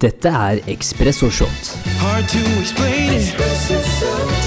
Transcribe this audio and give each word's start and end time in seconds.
Dette 0.00 0.28
er 0.28 0.60
Ekspresso 0.66 1.28
Shot. 1.30 1.76
Hard 2.00 2.26
to 2.28 2.38
explain 2.58 3.12
it. 3.20 3.36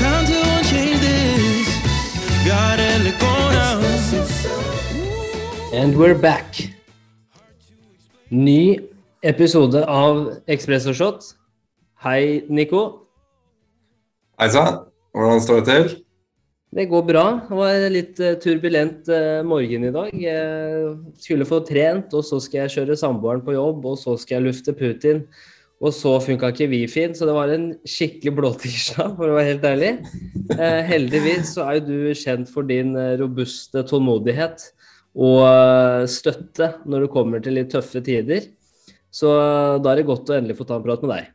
Time 0.01 0.25
to 0.25 0.41
change 0.65 0.99
this. 0.99 1.69
Gotta 2.43 2.97
let 3.03 3.19
go 3.19 3.33
now. 3.54 3.78
And 5.71 5.96
we're 5.96 6.16
back. 6.16 6.74
Ny 8.31 8.79
episode 9.21 9.86
av 9.86 10.42
Ekspresso 10.47 10.92
Shot. 10.94 11.35
Hei, 12.01 12.42
Nico. 12.49 13.06
Hei 14.40 14.49
sann, 14.49 14.79
hvordan 15.13 15.42
står 15.42 15.56
det 15.62 15.65
til? 15.65 16.02
Det 16.73 16.88
går 16.90 17.03
bra. 17.05 17.23
Det 17.45 17.58
var 17.58 17.71
en 17.76 17.94
litt 17.94 18.20
eh, 18.23 18.38
turbulent 18.41 19.09
eh, 19.12 19.44
morgen 19.45 19.84
i 19.85 19.91
dag. 19.94 20.13
Jeg 20.17 20.94
skulle 21.22 21.45
få 21.45 21.59
trent, 21.67 22.13
og 22.17 22.26
så 22.26 22.40
skal 22.41 22.63
jeg 22.63 22.73
kjøre 22.77 22.98
samboeren 22.98 23.44
på 23.45 23.53
jobb, 23.53 23.85
og 23.91 23.99
så 24.02 24.16
skal 24.17 24.40
jeg 24.40 24.45
lufte 24.48 24.73
Putin. 24.77 25.22
Og 25.84 25.94
så 25.94 26.16
funka 26.23 26.49
ikke 26.49 26.70
Wi-Fi-en, 26.72 27.13
så 27.17 27.27
det 27.30 27.36
var 27.36 27.54
en 27.54 27.68
skikkelig 27.86 28.34
blåtirsdag, 28.40 29.13
for 29.20 29.30
å 29.30 29.38
være 29.38 29.52
helt 29.52 29.68
ærlig. 29.70 29.91
Eh, 30.58 30.80
heldigvis 30.90 31.54
så 31.54 31.68
er 31.68 31.77
jo 31.77 31.86
du 31.91 32.18
kjent 32.18 32.49
for 32.49 32.66
din 32.66 32.98
robuste 33.21 33.85
tålmodighet 33.90 34.66
og 35.13 36.10
støtte 36.10 36.71
når 36.90 37.05
det 37.05 37.13
kommer 37.13 37.44
til 37.44 37.60
litt 37.60 37.70
tøffe 37.76 38.02
tider. 38.02 38.49
Så 39.13 39.30
da 39.30 39.94
er 39.94 40.02
det 40.02 40.10
godt 40.10 40.34
å 40.34 40.40
endelig 40.40 40.58
få 40.58 40.66
ta 40.66 40.82
en 40.82 40.85
prat 40.88 41.05
med 41.05 41.13
deg. 41.20 41.33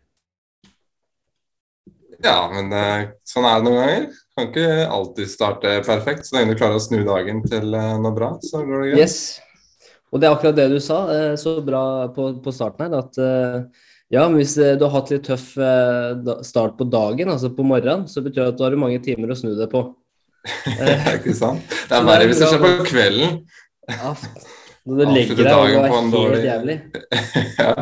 Ja, 2.24 2.48
men 2.50 2.72
eh, 2.74 3.10
sånn 3.26 3.46
er 3.46 3.60
det 3.60 3.66
noen 3.68 3.78
ganger. 3.78 4.06
Kan 4.34 4.48
ikke 4.48 4.70
alltid 4.94 5.30
starte 5.30 5.74
perfekt. 5.86 6.26
Så 6.26 6.34
lenge 6.36 6.54
du 6.54 6.58
klarer 6.58 6.78
å 6.78 6.82
snu 6.82 7.02
dagen 7.06 7.44
til 7.46 7.76
eh, 7.78 7.92
noe 8.02 8.14
bra, 8.16 8.32
så 8.42 8.64
går 8.66 8.82
det 8.82 8.88
greit. 8.94 9.04
Yes. 9.04 9.20
Og 10.08 10.18
det 10.22 10.26
er 10.26 10.34
akkurat 10.34 10.56
det 10.56 10.66
du 10.72 10.78
sa 10.82 11.02
eh, 11.12 11.34
så 11.38 11.58
bra 11.62 11.82
på, 12.14 12.32
på 12.42 12.54
starten 12.54 12.88
her, 12.88 13.04
at 13.04 13.22
ja, 14.08 14.22
men 14.24 14.38
hvis 14.40 14.54
du 14.56 14.82
har 14.86 14.92
hatt 14.94 15.10
litt 15.12 15.26
tøff 15.28 15.50
start 16.48 16.78
på 16.78 16.86
dagen, 16.88 17.28
altså 17.28 17.50
på 17.52 17.66
morgenen, 17.66 18.06
så 18.08 18.22
betyr 18.24 18.46
det 18.46 18.52
at 18.54 18.56
du 18.56 18.62
har 18.64 18.76
mange 18.80 19.02
timer 19.04 19.34
å 19.34 19.36
snu 19.36 19.52
det 19.58 19.68
på. 19.68 19.82
det 20.78 20.94
er 20.94 21.18
ikke 21.18 21.34
sant? 21.36 21.60
Det 21.68 21.98
er 21.98 22.06
verre 22.08 22.24
er 22.24 22.30
hvis 22.32 22.40
det 22.40 22.48
skjer 22.48 22.62
på 22.64 22.86
kvelden. 22.88 23.42
Ja, 23.92 24.14
når 24.88 25.02
du 25.02 25.12
legger 25.12 25.42
deg 25.42 25.50
og 25.52 25.52
dagen 25.52 25.74
det 25.76 25.82
på 25.82 25.84
er 25.84 26.00
helt 26.00 26.14
dårlig- 26.16 26.46
jævlig. 26.48 26.78
ja. 27.60 27.74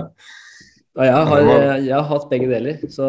Og 0.97 1.05
jeg 1.07 1.29
har, 1.31 1.45
jeg 1.85 1.95
har 1.95 2.09
hatt 2.11 2.27
begge 2.33 2.51
deler, 2.51 2.83
så 2.91 3.07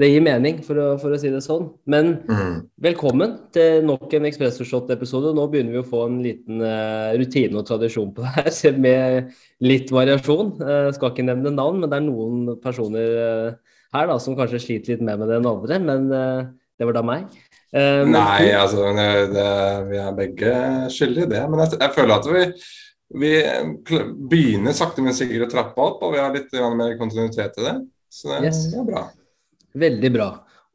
det 0.00 0.08
gir 0.08 0.22
mening, 0.24 0.60
for 0.64 0.78
å, 0.80 0.86
for 1.00 1.12
å 1.12 1.18
si 1.20 1.30
det 1.32 1.42
sånn. 1.44 1.66
Men 1.90 2.14
mm. 2.28 2.54
velkommen 2.86 3.34
til 3.54 3.84
nok 3.84 4.12
en 4.16 4.28
Espresso 4.30 4.64
Shot-episode. 4.66 5.34
Nå 5.36 5.44
begynner 5.52 5.76
vi 5.76 5.82
å 5.82 5.88
få 5.88 6.06
en 6.06 6.20
liten 6.24 6.62
uh, 6.64 7.12
rutine 7.20 7.60
og 7.60 7.66
tradisjon 7.68 8.12
på 8.16 8.24
det 8.24 8.32
her, 8.38 8.78
med 8.86 9.34
litt 9.64 9.92
variasjon. 9.92 10.54
Uh, 10.62 10.88
skal 10.96 11.12
ikke 11.12 11.26
nevne 11.28 11.52
navn, 11.52 11.82
men 11.82 11.92
det 11.92 12.00
er 12.00 12.06
noen 12.06 12.56
personer 12.64 13.20
uh, 13.20 13.76
her 13.96 14.08
da, 14.08 14.16
som 14.22 14.38
kanskje 14.38 14.62
sliter 14.64 14.94
litt 14.94 15.04
mer 15.04 15.20
med 15.20 15.30
det 15.30 15.38
enn 15.40 15.50
andre. 15.50 15.80
Men 15.84 16.08
det 16.10 16.88
var 16.88 16.96
da 16.96 17.04
meg. 17.04 17.28
Nei, 17.74 18.50
altså 18.56 18.88
det, 18.94 19.08
det, 19.34 19.48
vi 19.90 19.98
er 20.00 20.14
begge 20.16 20.52
skyldige 20.94 21.26
i 21.28 21.32
det. 21.34 21.44
Men 21.50 21.64
jeg, 21.64 21.76
jeg 21.82 21.96
føler 21.98 22.16
at 22.16 22.30
vi, 22.30 22.44
vi 23.20 23.32
begynner 24.30 24.78
sakte, 24.78 25.02
men 25.04 25.18
sikkert 25.18 25.50
å 25.50 25.54
trappe 25.58 25.88
opp, 25.90 26.04
og 26.06 26.14
vi 26.14 26.22
har 26.22 26.34
litt 26.34 26.54
mer 26.78 26.94
kontinuitet 27.02 27.58
i 27.58 27.66
det. 27.66 27.80
Så 28.10 28.30
det, 28.30 28.44
Yes. 28.46 28.68
er 28.74 28.86
bra. 28.86 29.08
Veldig 29.78 30.10
bra. 30.14 30.30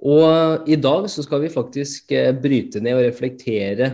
Og 0.06 0.68
i 0.70 0.76
dag 0.80 1.08
så 1.12 1.24
skal 1.26 1.46
vi 1.46 1.54
faktisk 1.54 2.12
eh, 2.16 2.34
bryte 2.36 2.82
ned 2.84 2.98
og 3.00 3.06
reflektere 3.08 3.90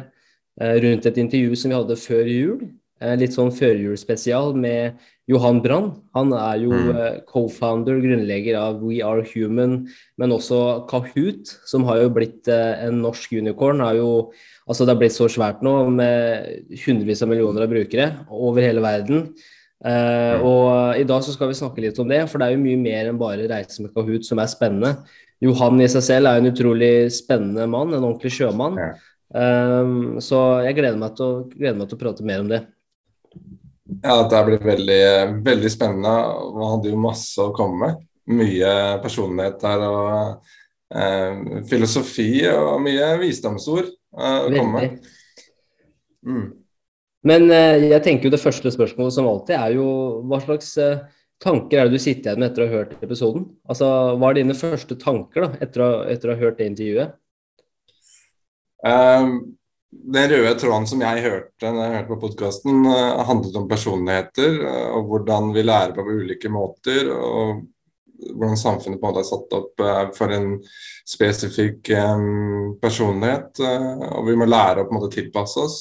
eh, 0.60 0.78
rundt 0.84 1.08
et 1.08 1.20
intervju 1.22 1.58
som 1.58 1.72
vi 1.72 1.78
hadde 1.78 1.98
før 2.02 2.30
jul. 2.30 2.64
Eh, 3.02 3.16
litt 3.18 3.34
sånn 3.34 3.54
førjulsspesial 3.54 4.54
med 4.58 5.00
Johan 5.30 5.62
Brann. 5.64 5.92
Han 6.18 6.34
er 6.38 6.58
jo 6.66 6.74
Mm. 6.74 7.22
co-founder, 7.30 8.02
grunnlegger 8.02 8.58
av 8.60 8.82
We 8.84 9.00
Are 9.06 9.24
Human, 9.34 9.88
men 10.18 10.34
også 10.36 10.88
Kahoot, 10.90 11.56
som 11.66 11.86
har 11.88 12.02
jo 12.02 12.10
blitt 12.10 12.50
en 12.50 13.02
norsk 13.02 13.32
unicorn. 13.38 13.80
Har 13.80 13.96
jo, 13.96 14.34
altså 14.68 14.86
det 14.86 14.96
har 14.96 15.00
blitt 15.00 15.16
så 15.16 15.30
svært 15.32 15.64
nå, 15.64 15.90
med 15.90 16.76
hundrevis 16.84 17.24
av 17.24 17.30
millioner 17.30 17.64
av 17.64 17.70
brukere 17.72 18.26
over 18.30 18.62
hele 18.62 18.82
verden. 18.82 19.32
Mm. 19.82 20.44
og 20.46 21.00
i 21.02 21.06
dag 21.10 21.24
så 21.26 21.34
skal 21.34 21.50
vi 21.50 21.56
snakke 21.58 21.82
litt 21.82 21.98
om 21.98 22.06
det, 22.06 22.20
for 22.30 22.38
det 22.38 22.48
er 22.48 22.54
jo 22.54 22.62
mye 22.62 22.78
mer 22.78 23.08
enn 23.10 23.18
bare 23.18 23.48
reise 23.50 23.82
med 23.82 23.90
Kahoot 23.96 24.28
som 24.28 24.38
er 24.38 24.52
spennende. 24.52 24.92
Johan 25.42 25.82
i 25.82 25.88
seg 25.90 26.04
selv 26.06 26.30
er 26.30 26.38
en 26.38 26.52
utrolig 26.52 26.92
spennende 27.16 27.66
mann, 27.70 27.96
en 27.96 28.06
ordentlig 28.06 28.30
sjømann. 28.36 28.78
Ja. 28.78 28.92
Um, 29.32 30.20
så 30.22 30.38
jeg 30.66 30.76
gleder 30.78 31.00
meg, 31.02 31.16
til 31.18 31.26
å, 31.26 31.42
gleder 31.50 31.80
meg 31.80 31.90
til 31.90 31.98
å 31.98 32.02
prate 32.02 32.26
mer 32.28 32.44
om 32.44 32.52
det. 32.52 32.62
Ja, 34.04 34.22
dette 34.22 34.42
blir 34.48 34.64
veldig, 34.64 35.04
veldig 35.46 35.72
spennende. 35.72 36.14
Han 36.56 36.74
hadde 36.76 36.92
jo 36.92 37.02
masse 37.02 37.42
å 37.42 37.54
komme 37.56 37.82
med. 37.82 38.08
Mye 38.32 38.74
personlighet 39.04 39.58
der 39.64 39.86
og 39.88 40.52
uh, 40.94 41.64
filosofi 41.68 42.30
og 42.52 42.78
mye 42.86 43.10
visdomsord 43.24 43.90
uh, 43.90 44.44
å 44.46 44.52
komme 44.54 44.86
med. 44.86 45.12
Mm. 46.22 46.48
Men 47.28 47.48
eh, 47.54 47.88
jeg 47.92 48.04
tenker 48.06 48.28
jo 48.28 48.34
det 48.34 48.42
første 48.42 48.74
spørsmålet 48.74 49.16
som 49.16 49.30
alltid 49.30 49.58
er 49.58 49.78
jo 49.78 49.88
hva 50.30 50.42
slags 50.42 50.74
eh, 50.82 51.02
tanker 51.42 51.78
er 51.78 51.90
det 51.90 52.00
du 52.00 52.02
sitter 52.02 52.32
igjen 52.32 52.42
med 52.42 52.52
etter 52.52 52.66
å 52.66 52.70
ha 52.70 52.78
hørt 52.80 53.06
episoden? 53.06 53.48
Altså, 53.70 53.88
Hva 54.18 54.30
er 54.30 54.40
dine 54.40 54.58
første 54.58 54.98
tanker 55.02 55.46
da, 55.46 55.50
etter 55.66 55.86
å, 55.86 55.90
etter 56.10 56.32
å 56.32 56.36
ha 56.36 56.42
hørt 56.42 56.62
det 56.62 56.70
intervjuet? 56.72 57.18
Um, 58.82 59.36
den 59.92 60.32
røde 60.32 60.56
tråden 60.58 60.88
som 60.90 61.04
jeg 61.04 61.22
hørte 61.22 61.70
når 61.70 61.84
jeg 61.84 61.96
hørte 62.00 62.10
på 62.10 62.20
podkasten, 62.24 62.88
handlet 63.28 63.60
om 63.60 63.68
personligheter 63.70 64.58
uh, 64.64 64.88
og 64.98 65.12
hvordan 65.12 65.52
vi 65.54 65.66
lærer 65.68 65.94
på 65.98 66.08
ulike 66.10 66.50
måter. 66.50 67.12
og 67.14 67.68
hvordan 68.22 68.58
samfunnet 68.58 69.02
på 69.02 69.08
en 69.08 69.14
måte 69.16 69.22
er 69.24 69.26
satt 69.26 69.54
opp 69.58 69.82
for 70.14 70.30
en 70.30 70.52
spesifikk 71.10 71.90
personlighet. 72.78 73.58
og 73.58 74.28
vi 74.28 74.36
må 74.38 74.46
lære 74.46 74.84
å 74.84 74.86
på 74.86 74.94
en 74.94 75.00
måte 75.00 75.10
tilpasse 75.16 75.58
oss. 75.58 75.80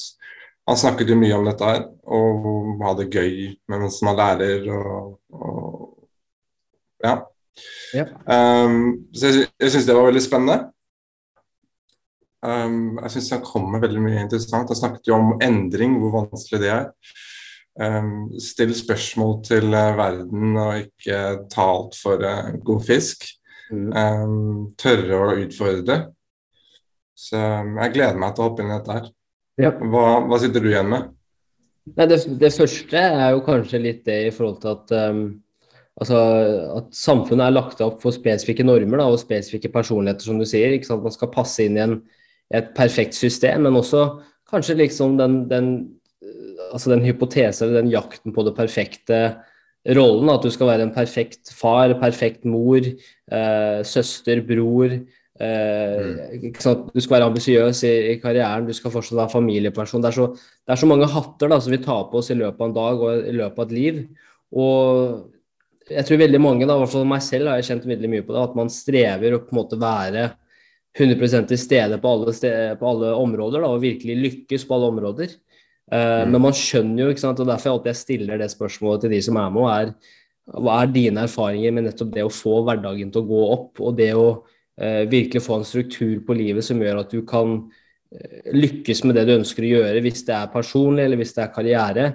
Han 0.71 0.79
snakket 0.79 1.09
jo 1.11 1.17
mye 1.19 1.35
om 1.35 1.47
dette 1.49 1.67
her, 1.67 1.81
og 2.07 2.45
ha 2.79 2.93
det 2.95 3.09
gøy 3.11 3.49
mens 3.71 3.97
man 4.07 4.15
lærer. 4.15 4.69
og, 4.71 5.17
og 5.35 7.01
ja. 7.03 7.17
Yep. 7.95 8.13
Um, 8.23 8.77
så 9.11 9.27
jeg, 9.27 9.49
jeg 9.59 9.73
syns 9.73 9.89
det 9.89 9.97
var 9.97 10.07
veldig 10.07 10.23
spennende. 10.23 10.57
Um, 12.41 13.01
jeg 13.03 13.13
syns 13.17 13.33
han 13.35 13.43
kom 13.45 13.67
med 13.73 13.83
veldig 13.83 14.05
mye 14.05 14.23
interessant. 14.23 14.71
Han 14.71 14.79
snakket 14.79 15.11
jo 15.11 15.17
om 15.19 15.35
endring, 15.43 15.99
hvor 15.99 16.15
vanskelig 16.21 16.61
det 16.63 16.71
er. 16.73 16.87
Um, 17.81 18.31
still 18.39 18.71
spørsmål 18.75 19.37
til 19.47 19.75
uh, 19.75 19.91
verden 19.97 20.57
og 20.59 20.85
ikke 20.85 21.19
ta 21.51 21.67
alt 21.75 21.99
for 21.99 22.23
uh, 22.23 22.55
god 22.63 22.87
fisk. 22.87 23.27
Mm. 23.71 23.91
Um, 23.91 24.71
tørre 24.79 25.19
å 25.19 25.35
utfordre. 25.43 25.99
Så 27.15 27.37
um, 27.37 27.75
jeg 27.83 27.97
gleder 27.99 28.23
meg 28.23 28.35
til 28.35 28.45
å 28.45 28.49
hoppe 28.49 28.63
inn 28.63 28.71
i 28.71 28.77
dette 28.77 29.01
her. 29.01 29.11
Ja. 29.61 29.71
Hva, 29.77 30.05
hva 30.25 30.39
sitter 30.41 30.63
du 30.63 30.71
igjen 30.71 30.89
med? 30.91 31.11
Nei, 31.95 32.07
det, 32.09 32.19
det 32.41 32.51
første 32.53 32.99
er 32.99 33.31
jo 33.33 33.45
kanskje 33.45 33.81
litt 33.81 34.03
det 34.07 34.17
i 34.27 34.33
forhold 34.33 34.59
til 34.61 34.73
at 34.75 34.93
um, 35.09 35.21
altså, 35.99 36.19
at 36.77 36.89
samfunnet 36.95 37.47
er 37.47 37.55
lagt 37.55 37.81
opp 37.83 38.01
for 38.03 38.15
spesifikke 38.15 38.65
normer 38.65 39.01
da, 39.01 39.07
og 39.09 39.21
spesifikke 39.21 39.71
personligheter, 39.73 40.27
som 40.29 40.41
du 40.41 40.47
sier. 40.49 40.75
ikke 40.75 40.89
sant? 40.89 41.05
Man 41.05 41.15
skal 41.15 41.33
passe 41.33 41.65
inn 41.65 41.79
i 41.79 41.85
en, 41.85 41.97
et 42.53 42.69
perfekt 42.77 43.17
system, 43.17 43.65
men 43.65 43.79
også 43.79 44.05
kanskje 44.51 44.77
liksom 44.81 45.17
den, 45.19 45.41
den, 45.51 45.71
altså 46.71 46.93
den 46.93 47.05
hypotese 47.05 47.65
eller 47.65 47.81
den 47.81 47.93
jakten 47.93 48.35
på 48.35 48.45
det 48.47 48.55
perfekte 48.57 49.21
rollen. 49.97 50.29
At 50.33 50.45
du 50.45 50.51
skal 50.53 50.69
være 50.73 50.87
en 50.87 50.95
perfekt 50.95 51.53
far, 51.55 51.95
perfekt 52.01 52.45
mor, 52.45 52.85
eh, 52.85 53.81
søster, 53.87 54.43
bror. 54.45 54.99
Eh? 55.41 56.37
Du 56.41 57.01
skal 57.01 57.15
være 57.15 57.29
ambisiøs 57.31 57.83
i, 57.87 57.93
i 58.13 58.15
karrieren, 58.21 58.67
du 58.67 58.75
skal 58.77 58.93
fortsatt 58.93 59.17
være 59.23 59.33
familieperson. 59.33 60.03
Det 60.03 60.11
er 60.11 60.17
så, 60.19 60.27
det 60.35 60.75
er 60.75 60.81
så 60.81 60.89
mange 60.89 61.09
hatter 61.09 61.51
da, 61.51 61.59
som 61.61 61.73
vi 61.73 61.81
tar 61.83 62.07
på 62.11 62.21
oss 62.21 62.31
i 62.33 62.37
løpet 62.37 62.61
av 62.61 62.69
en 62.69 62.77
dag 62.77 63.05
og 63.05 63.29
i 63.31 63.37
løpet 63.39 63.63
av 63.63 63.67
et 63.67 63.77
liv. 63.77 64.01
Og 64.61 65.91
jeg 65.91 66.07
tror 66.07 66.21
veldig 66.21 66.41
mange, 66.43 66.67
da, 66.67 66.75
i 66.77 66.83
hvert 66.83 66.93
fall 66.93 67.09
meg 67.09 67.25
selv, 67.25 67.51
har 67.51 67.59
jeg 67.59 67.71
kjent 67.71 67.89
veldig 67.89 68.11
mye 68.11 68.27
på 68.27 68.35
det, 68.35 68.45
at 68.45 68.57
man 68.59 68.71
strever 68.71 69.35
å 69.35 69.43
på 69.43 69.55
en 69.55 69.61
måte 69.61 69.79
være 69.81 70.29
100 70.99 71.47
til 71.47 71.59
stede 71.59 71.97
på 72.03 72.11
alle, 72.11 72.33
steder, 72.35 72.75
på 72.79 72.87
alle 72.89 73.13
områder 73.15 73.63
da, 73.63 73.71
og 73.71 73.83
virkelig 73.83 74.17
lykkes 74.25 74.67
på 74.67 74.77
alle 74.77 74.91
områder. 74.93 75.35
Eh, 75.35 75.49
Mm. 75.91 76.31
Men 76.31 76.41
man 76.47 76.55
skjønner 76.55 77.03
jo, 77.03 77.11
ikke 77.11 77.25
sant, 77.25 77.39
og 77.43 77.49
derfor 77.49 77.67
jeg 77.67 77.77
alltid 77.77 77.97
stiller 77.99 78.39
det 78.39 78.51
spørsmålet 78.53 79.01
til 79.03 79.11
de 79.11 79.21
som 79.25 79.39
er 79.41 79.49
med, 79.51 79.67
er 79.71 80.59
hva 80.61 80.77
er 80.81 80.91
dine 80.91 81.25
erfaringer 81.27 81.73
med 81.75 81.85
nettopp 81.87 82.13
det 82.15 82.23
å 82.23 82.31
få 82.31 82.61
hverdagen 82.67 83.11
til 83.11 83.21
å 83.21 83.27
gå 83.27 83.41
opp, 83.55 83.81
og 83.83 83.97
det 83.97 84.13
å 84.15 84.43
virkelig 85.11 85.43
få 85.45 85.59
en 85.59 85.67
struktur 85.67 86.19
på 86.25 86.35
livet 86.37 86.65
som 86.65 86.81
gjør 86.81 87.03
at 87.03 87.13
du 87.13 87.21
kan 87.27 87.57
eh, 88.15 88.51
lykkes 88.55 89.03
med 89.05 89.17
det 89.19 89.27
du 89.29 89.35
ønsker 89.37 89.65
å 89.65 89.71
gjøre, 89.75 90.03
hvis 90.03 90.25
det 90.27 90.35
er 90.37 90.53
personlig 90.53 91.05
eller 91.05 91.21
hvis 91.21 91.33
det 91.37 91.43
er 91.45 91.55
karriere, 91.55 92.05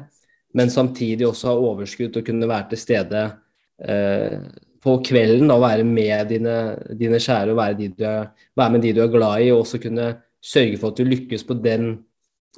men 0.57 0.73
samtidig 0.73 1.29
også 1.29 1.53
ha 1.53 1.67
overskudd 1.71 2.15
til 2.15 2.25
å 2.25 2.27
kunne 2.27 2.49
være 2.51 2.71
til 2.73 2.81
stede 2.81 3.23
eh, 3.85 4.39
på 4.87 4.99
kvelden 5.05 5.51
og 5.53 5.63
være 5.65 5.87
med 5.87 6.31
dine, 6.31 6.57
dine 6.99 7.21
kjære 7.23 7.53
og 7.53 7.61
være, 7.61 7.79
de 7.81 8.07
er, 8.07 8.29
være 8.57 8.75
med 8.75 8.85
de 8.87 8.95
du 8.97 9.03
er 9.05 9.13
glad 9.13 9.45
i, 9.45 9.53
og 9.53 9.65
også 9.65 9.83
kunne 9.83 10.11
sørge 10.43 10.79
for 10.81 10.93
at 10.93 11.01
du 11.01 11.09
lykkes 11.09 11.45
på 11.47 11.57
den, 11.59 11.89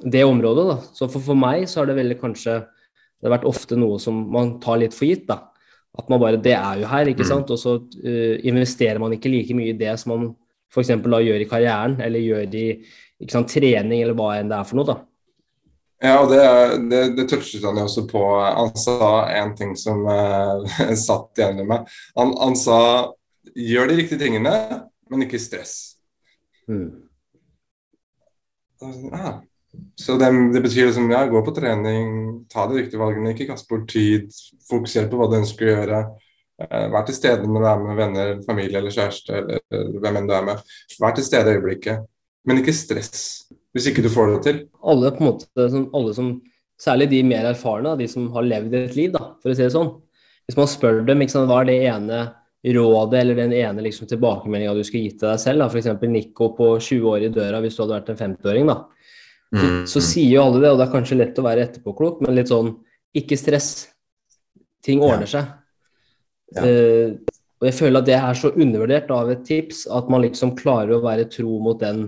det 0.03 0.25
området. 0.27 0.65
Da. 0.69 0.77
Så 0.93 1.09
for, 1.09 1.23
for 1.25 1.39
meg 1.39 1.65
så 1.67 1.81
har 1.81 1.89
det 1.89 1.97
veldig 1.99 2.19
kanskje 2.21 2.59
det 3.19 3.27
har 3.27 3.35
vært 3.35 3.49
ofte 3.49 3.75
noe 3.75 3.97
som 3.99 4.19
man 4.31 4.53
tar 4.63 4.79
litt 4.79 4.95
for 4.95 5.09
gitt. 5.09 5.25
da. 5.27 5.49
At 5.97 6.09
man 6.09 6.19
bare 6.21 6.37
Det 6.37 6.53
er 6.53 6.81
jo 6.83 6.87
her, 6.87 7.07
ikke 7.09 7.23
Mm. 7.25 7.29
sant? 7.31 7.49
Og 7.49 7.57
så 7.59 7.75
uh, 7.79 8.35
investerer 8.45 8.99
man 8.99 9.13
ikke 9.13 9.29
like 9.31 9.55
mye 9.57 9.73
i 9.73 9.77
det 9.77 9.95
som 9.99 10.13
man 10.13 10.35
f.eks. 10.71 10.87
da 10.87 11.19
gjør 11.25 11.41
i 11.41 11.47
karrieren, 11.49 11.95
eller 12.01 12.19
gjør 12.21 12.53
i 12.55 12.65
ikke 13.19 13.31
sant, 13.33 13.49
trening, 13.49 14.01
eller 14.03 14.13
hva 14.13 14.35
enn 14.39 14.49
det 14.51 14.57
er 14.59 14.67
for 14.69 14.77
noe, 14.79 14.85
da. 14.85 14.97
Ja, 16.01 16.21
og 16.21 16.29
det, 16.31 16.43
det, 16.91 16.99
det 17.17 17.25
touchet 17.27 17.65
han 17.65 17.75
jo 17.75 17.83
også 17.89 18.05
på. 18.07 18.21
Han 18.39 18.69
sa 18.79 19.25
en 19.35 19.55
ting 19.57 19.73
som 19.75 20.05
uh, 20.07 20.63
satt 21.07 21.41
igjen 21.41 21.59
i 21.59 21.67
meg. 21.67 21.89
Han, 22.15 22.31
han 22.39 22.55
sa 22.55 22.77
gjør 23.55 23.89
de 23.89 23.97
riktige 23.99 24.21
tingene, 24.21 24.53
men 25.09 25.25
ikke 25.25 25.41
stress. 25.41 25.97
Mm. 26.69 27.01
Ja. 29.11 29.39
Så 29.99 30.15
det, 30.19 30.29
det 30.53 30.61
betyr 30.63 30.89
liksom 30.89 31.11
ja, 31.11 31.25
gå 31.29 31.41
på 31.45 31.53
trening, 31.55 32.09
ta 32.51 32.65
de 32.69 32.79
riktige 32.79 33.01
valgene, 33.01 33.33
ikke 33.35 33.49
kaste 33.51 33.69
bort 33.71 33.87
tid, 33.91 34.29
fokusere 34.69 35.09
på 35.11 35.19
hva 35.19 35.29
du 35.29 35.37
ønsker 35.41 35.67
å 35.67 35.73
gjøre. 35.73 36.01
Eh, 36.65 36.85
vær 36.93 37.05
til 37.07 37.17
stede 37.17 37.47
når 37.47 37.63
du 37.63 37.69
er 37.71 37.83
med 37.83 37.99
venner, 37.99 38.33
familie 38.47 38.81
eller 38.81 38.95
kjæreste 38.95 39.35
eller, 39.41 39.63
hvem 40.03 40.21
enn 40.21 40.29
du 40.29 40.35
er 40.35 40.47
med. 40.51 40.63
Vær 40.99 41.15
til 41.17 41.27
stede 41.27 41.51
i 41.51 41.59
øyeblikket, 41.59 42.07
men 42.47 42.61
ikke 42.61 42.75
stress 42.75 43.23
hvis 43.75 43.89
ikke 43.91 44.03
du 44.05 44.09
får 44.11 44.31
det 44.33 44.39
til. 44.47 44.61
Alle 44.81 45.11
måte, 45.21 45.69
som, 45.69 45.85
alle 45.95 46.13
som, 46.17 46.33
særlig 46.79 47.09
de 47.11 47.23
mer 47.27 47.45
erfarne, 47.51 47.93
de 47.99 48.07
som 48.09 48.29
har 48.33 48.47
levd 48.47 48.75
et 48.79 48.95
liv, 48.97 49.11
da, 49.13 49.33
for 49.43 49.51
å 49.51 49.55
si 49.55 49.65
det 49.65 49.73
sånn. 49.75 49.91
Hvis 50.49 50.57
man 50.57 50.69
spør 50.71 51.03
dem 51.05 51.21
sant, 51.29 51.49
hva 51.51 51.61
er 51.61 51.69
det 51.69 51.79
ene 51.91 52.21
rådet 52.75 53.19
eller 53.21 53.37
den 53.37 53.53
ene 53.55 53.83
liksom, 53.85 54.07
tilbakemeldinga 54.09 54.73
du 54.75 54.81
skulle 54.83 55.07
gitt 55.07 55.19
til 55.21 55.29
deg 55.29 55.41
selv, 55.41 55.67
f.eks. 55.69 55.91
Nico 56.09 56.49
på 56.57 56.73
20 56.81 57.11
år 57.11 57.27
i 57.27 57.33
døra 57.33 57.61
hvis 57.63 57.77
du 57.77 57.83
hadde 57.83 57.99
vært 57.99 58.09
en 58.13 58.19
50-åring, 58.23 58.71
da. 58.71 58.79
Så, 59.49 59.69
så 59.89 60.01
sier 60.05 60.35
jo 60.35 60.43
alle 60.43 60.61
det, 60.61 60.69
og 60.69 60.77
det 60.77 60.85
er 60.85 60.93
kanskje 60.93 61.17
lett 61.17 61.39
å 61.41 61.45
være 61.45 61.63
etterpåklok, 61.65 62.19
men 62.21 62.35
litt 62.37 62.51
sånn 62.51 62.75
ikke 63.17 63.37
stress. 63.39 63.87
Ting 64.85 65.01
ordner 65.03 65.29
seg. 65.29 65.47
Ja. 66.55 66.65
Uh, 66.65 67.39
og 67.59 67.67
jeg 67.67 67.75
føler 67.75 67.99
at 67.99 68.07
det 68.07 68.15
er 68.15 68.37
så 68.39 68.53
undervurdert 68.53 69.09
av 69.11 69.31
et 69.33 69.41
tips 69.47 69.83
at 69.91 70.07
man 70.11 70.23
liksom 70.23 70.53
klarer 70.57 70.95
å 70.95 71.03
være 71.03 71.27
tro 71.31 71.57
mot 71.63 71.81
den, 71.81 72.05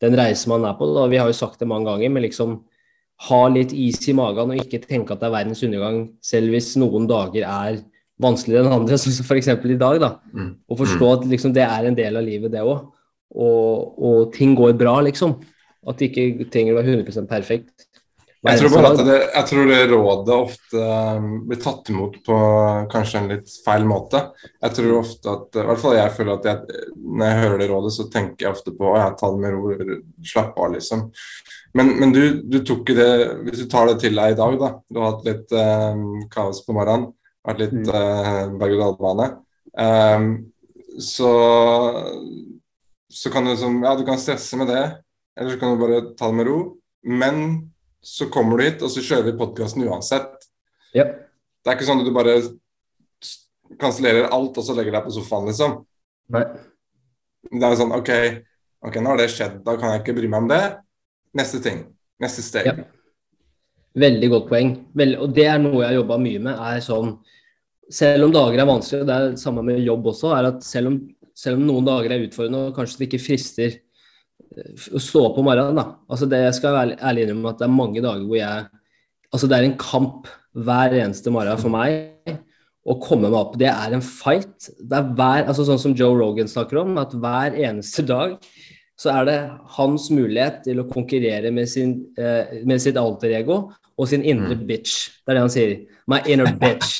den 0.00 0.16
reisen 0.16 0.54
man 0.54 0.64
er 0.64 0.78
på. 0.78 0.88
Da. 0.94 1.04
Vi 1.12 1.18
har 1.20 1.28
jo 1.28 1.36
sagt 1.36 1.60
det 1.60 1.68
mange 1.68 1.90
ganger, 1.90 2.14
men 2.14 2.24
liksom 2.24 2.62
ha 3.26 3.42
litt 3.48 3.74
is 3.76 4.00
i 4.08 4.14
magen 4.16 4.52
og 4.52 4.60
ikke 4.60 4.82
tenke 4.84 5.14
at 5.14 5.20
det 5.20 5.28
er 5.28 5.34
verdens 5.34 5.62
undergang, 5.64 6.00
selv 6.24 6.52
hvis 6.52 6.74
noen 6.80 7.08
dager 7.08 7.44
er 7.48 7.82
vanskeligere 8.22 8.68
enn 8.68 8.78
andre, 8.78 8.98
som 9.02 9.12
f.eks. 9.26 9.50
i 9.52 9.80
dag. 9.80 10.00
da. 10.00 10.12
Mm. 10.32 10.50
Og 10.70 10.80
forstå 10.80 11.12
at 11.18 11.28
liksom, 11.34 11.52
det 11.56 11.66
er 11.66 11.90
en 11.90 11.98
del 11.98 12.16
av 12.16 12.24
livet, 12.24 12.54
det 12.54 12.64
òg. 12.64 12.88
Og, 13.36 14.00
og 14.00 14.32
ting 14.32 14.54
går 14.56 14.76
bra, 14.80 14.96
liksom. 15.04 15.36
At 15.86 16.00
det 16.00 16.10
ikke 16.10 16.48
trenger 16.50 16.74
å 16.74 16.80
være 16.80 16.96
100 16.98 17.28
perfekt. 17.30 17.86
Jeg 18.46 18.60
tror, 18.60 18.74
bare 18.76 18.90
at 18.92 19.00
det, 19.06 19.16
jeg 19.32 19.48
tror 19.48 19.70
det 19.70 19.78
rådet 19.90 20.34
ofte 20.36 20.82
um, 21.16 21.28
blir 21.48 21.58
tatt 21.62 21.88
imot 21.90 22.18
på 22.26 22.36
kanskje 22.92 23.20
en 23.20 23.30
litt 23.32 23.54
feil 23.64 23.86
måte. 23.88 24.20
Jeg 24.62 24.76
tror 24.76 24.98
ofte 25.00 25.32
at, 25.32 25.46
i 25.56 25.64
hvert 25.66 25.82
fall 25.82 25.96
jeg 25.96 26.12
føler 26.14 26.36
at 26.36 26.46
jeg, 26.50 26.82
når 27.00 27.30
jeg 27.30 27.40
hører 27.42 27.62
det 27.62 27.68
rådet, 27.70 27.92
så 27.96 28.06
tenker 28.12 28.46
jeg 28.46 28.52
ofte 28.54 28.74
på 28.76 28.92
å 28.92 29.06
tar 29.18 29.34
det 29.34 29.42
med 29.42 29.56
ro, 29.56 29.96
slapp 30.30 30.60
av, 30.62 30.76
liksom. 30.76 31.06
Men, 31.76 31.94
men 32.00 32.12
du, 32.14 32.22
du 32.44 32.60
tok 32.66 32.92
det, 32.96 33.08
hvis 33.48 33.64
du 33.64 33.70
tar 33.72 33.90
det 33.90 33.96
til 34.04 34.20
deg 34.20 34.36
i 34.36 34.38
dag, 34.38 34.58
da. 34.60 34.70
Du 34.86 35.00
har 35.00 35.16
hatt 35.16 35.26
litt 35.26 35.56
eh, 35.56 36.04
kaos 36.32 36.62
på 36.66 36.76
morgenen, 36.76 37.10
vært 37.46 37.64
litt 37.64 37.74
Mm. 37.76 37.90
uh, 37.90 38.54
berg-og-dal-bane. 38.60 39.26
Um, 39.76 40.30
så, 41.02 41.32
så 43.12 43.32
kan 43.32 43.44
du 43.44 43.52
liksom, 43.52 43.82
ja, 43.84 43.96
du 43.98 44.06
kan 44.06 44.20
stresse 44.22 44.60
med 44.60 44.70
det, 44.70 44.84
eller 45.36 45.52
så 45.52 45.60
kan 45.60 45.74
du 45.74 45.80
bare 45.80 46.00
ta 46.16 46.30
det 46.30 46.38
med 46.38 46.48
ro. 46.48 46.58
Men 47.06 47.42
så 48.00 48.28
kommer 48.32 48.58
du 48.58 48.64
hit, 48.64 48.82
og 48.82 48.90
så 48.92 49.02
kjører 49.04 49.28
vi 49.28 49.38
podkasten 49.38 49.84
uansett. 49.86 50.48
Ja. 50.96 51.04
Det 51.06 51.70
er 51.70 51.76
ikke 51.76 51.88
sånn 51.88 52.02
at 52.02 52.08
du 52.08 52.14
bare 52.14 52.38
kansellerer 53.80 54.30
alt 54.32 54.56
og 54.56 54.64
så 54.64 54.76
legger 54.76 54.94
deg 54.94 55.06
på 55.06 55.14
sofaen, 55.16 55.48
liksom. 55.50 55.80
Nei. 56.34 56.44
Det 57.50 57.62
er 57.66 57.78
sånn 57.78 57.94
OK, 57.94 58.10
ok, 58.86 58.98
nå 59.02 59.12
har 59.12 59.20
det 59.20 59.30
skjedd, 59.34 59.60
da 59.66 59.76
kan 59.78 59.94
jeg 59.94 60.04
ikke 60.04 60.16
bry 60.18 60.30
meg 60.30 60.44
om 60.44 60.50
det. 60.50 60.60
Neste 61.36 61.60
ting. 61.62 61.82
Neste 62.22 62.44
steg. 62.46 62.70
Ja. 62.70 62.86
Veldig 63.96 64.28
godt 64.32 64.48
poeng. 64.50 64.72
Vel, 64.96 65.16
og 65.24 65.32
det 65.36 65.46
er 65.48 65.60
noe 65.60 65.80
jeg 65.80 65.90
har 65.90 65.98
jobba 65.98 66.18
mye 66.20 66.42
med. 66.48 66.54
er 66.56 66.84
sånn, 66.84 67.16
Selv 67.86 68.26
om 68.26 68.32
dager 68.34 68.58
er 68.58 68.66
vanskelige, 68.66 69.06
det 69.06 69.14
er 69.14 69.28
det 69.30 69.38
samme 69.38 69.62
med 69.62 69.76
jobb 69.78 70.08
også, 70.10 70.32
er 70.34 70.48
at 70.48 70.64
selv 70.66 70.90
om, 70.90 70.94
selv 71.38 71.60
om 71.60 71.68
noen 71.68 71.84
dager 71.86 72.10
er 72.10 72.24
utfordrende 72.24 72.64
og 72.66 72.74
kanskje 72.74 72.98
det 72.98 73.06
ikke 73.06 73.22
frister 73.22 73.76
stå 75.02 75.22
opp 75.28 75.38
om 75.40 75.48
morgenen, 75.48 75.78
da. 75.78 75.86
Altså 76.10 76.28
det 76.30 76.42
jeg 76.44 76.56
skal 76.58 76.76
være 76.76 76.98
ærlig 77.00 77.26
innrømme 77.26 77.52
at 77.52 77.60
det 77.60 77.66
er 77.68 77.78
mange 77.78 78.02
dager 78.04 78.26
hvor 78.26 78.40
jeg 78.40 78.66
Altså 79.34 79.48
det 79.50 79.56
er 79.56 79.64
en 79.66 79.78
kamp 79.80 80.28
hver 80.54 80.94
eneste 80.96 81.32
morgen 81.34 81.58
for 81.60 81.72
meg 81.74 82.30
å 82.86 82.94
komme 83.02 83.26
meg 83.26 83.34
opp. 83.36 83.56
Det 83.58 83.66
er 83.68 83.96
en 83.96 84.04
fight. 84.04 84.68
Det 84.78 84.94
er 84.96 85.08
hver, 85.18 85.48
altså 85.50 85.66
Sånn 85.66 85.80
som 85.82 85.96
Joe 85.98 86.14
Rogan 86.16 86.48
snakker 86.48 86.78
om, 86.84 86.94
at 87.02 87.12
hver 87.12 87.58
eneste 87.58 88.04
dag 88.06 88.36
så 88.96 89.12
er 89.12 89.26
det 89.28 89.36
hans 89.76 90.06
mulighet 90.14 90.62
til 90.64 90.80
å 90.80 90.86
konkurrere 90.88 91.50
med, 91.52 91.68
sin, 91.68 91.98
eh, 92.16 92.62
med 92.64 92.80
sitt 92.80 92.96
alter 92.96 93.34
ego 93.36 93.58
og 93.96 94.08
sin 94.08 94.24
indre 94.24 94.56
bitch. 94.56 95.10
Det 95.24 95.34
er 95.34 95.36
det 95.36 95.44
han 95.44 95.52
sier. 95.52 95.74
My 96.08 96.22
inner 96.24 96.48
bitch. 96.62 96.96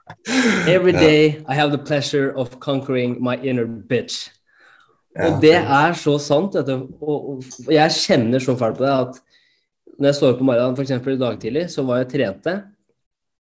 Every 0.68 0.92
day 0.92 1.42
I 1.48 1.54
have 1.54 1.72
the 1.72 1.78
pleasure 1.78 2.30
of 2.36 2.60
conquering 2.60 3.18
my 3.22 3.36
inner 3.42 3.66
bitch. 3.66 4.28
Og 5.14 5.38
det 5.42 5.54
er 5.60 5.94
så 5.98 6.16
sant. 6.22 6.56
Vet 6.58 6.68
du. 6.68 6.88
Og, 7.04 7.44
jeg 7.70 7.94
kjenner 7.94 8.42
så 8.42 8.56
fælt 8.58 8.80
på 8.80 8.86
det 8.86 8.94
at 8.94 9.20
når 9.94 10.10
jeg 10.10 10.18
står 10.18 10.32
opp 10.32 10.40
på 10.40 10.46
morgenen, 10.48 10.74
f.eks. 10.74 10.90
i 10.90 11.20
dag 11.20 11.36
tidlig, 11.42 11.68
så 11.70 11.84
var 11.86 12.02
jeg 12.02 12.10
trente. 12.16 12.54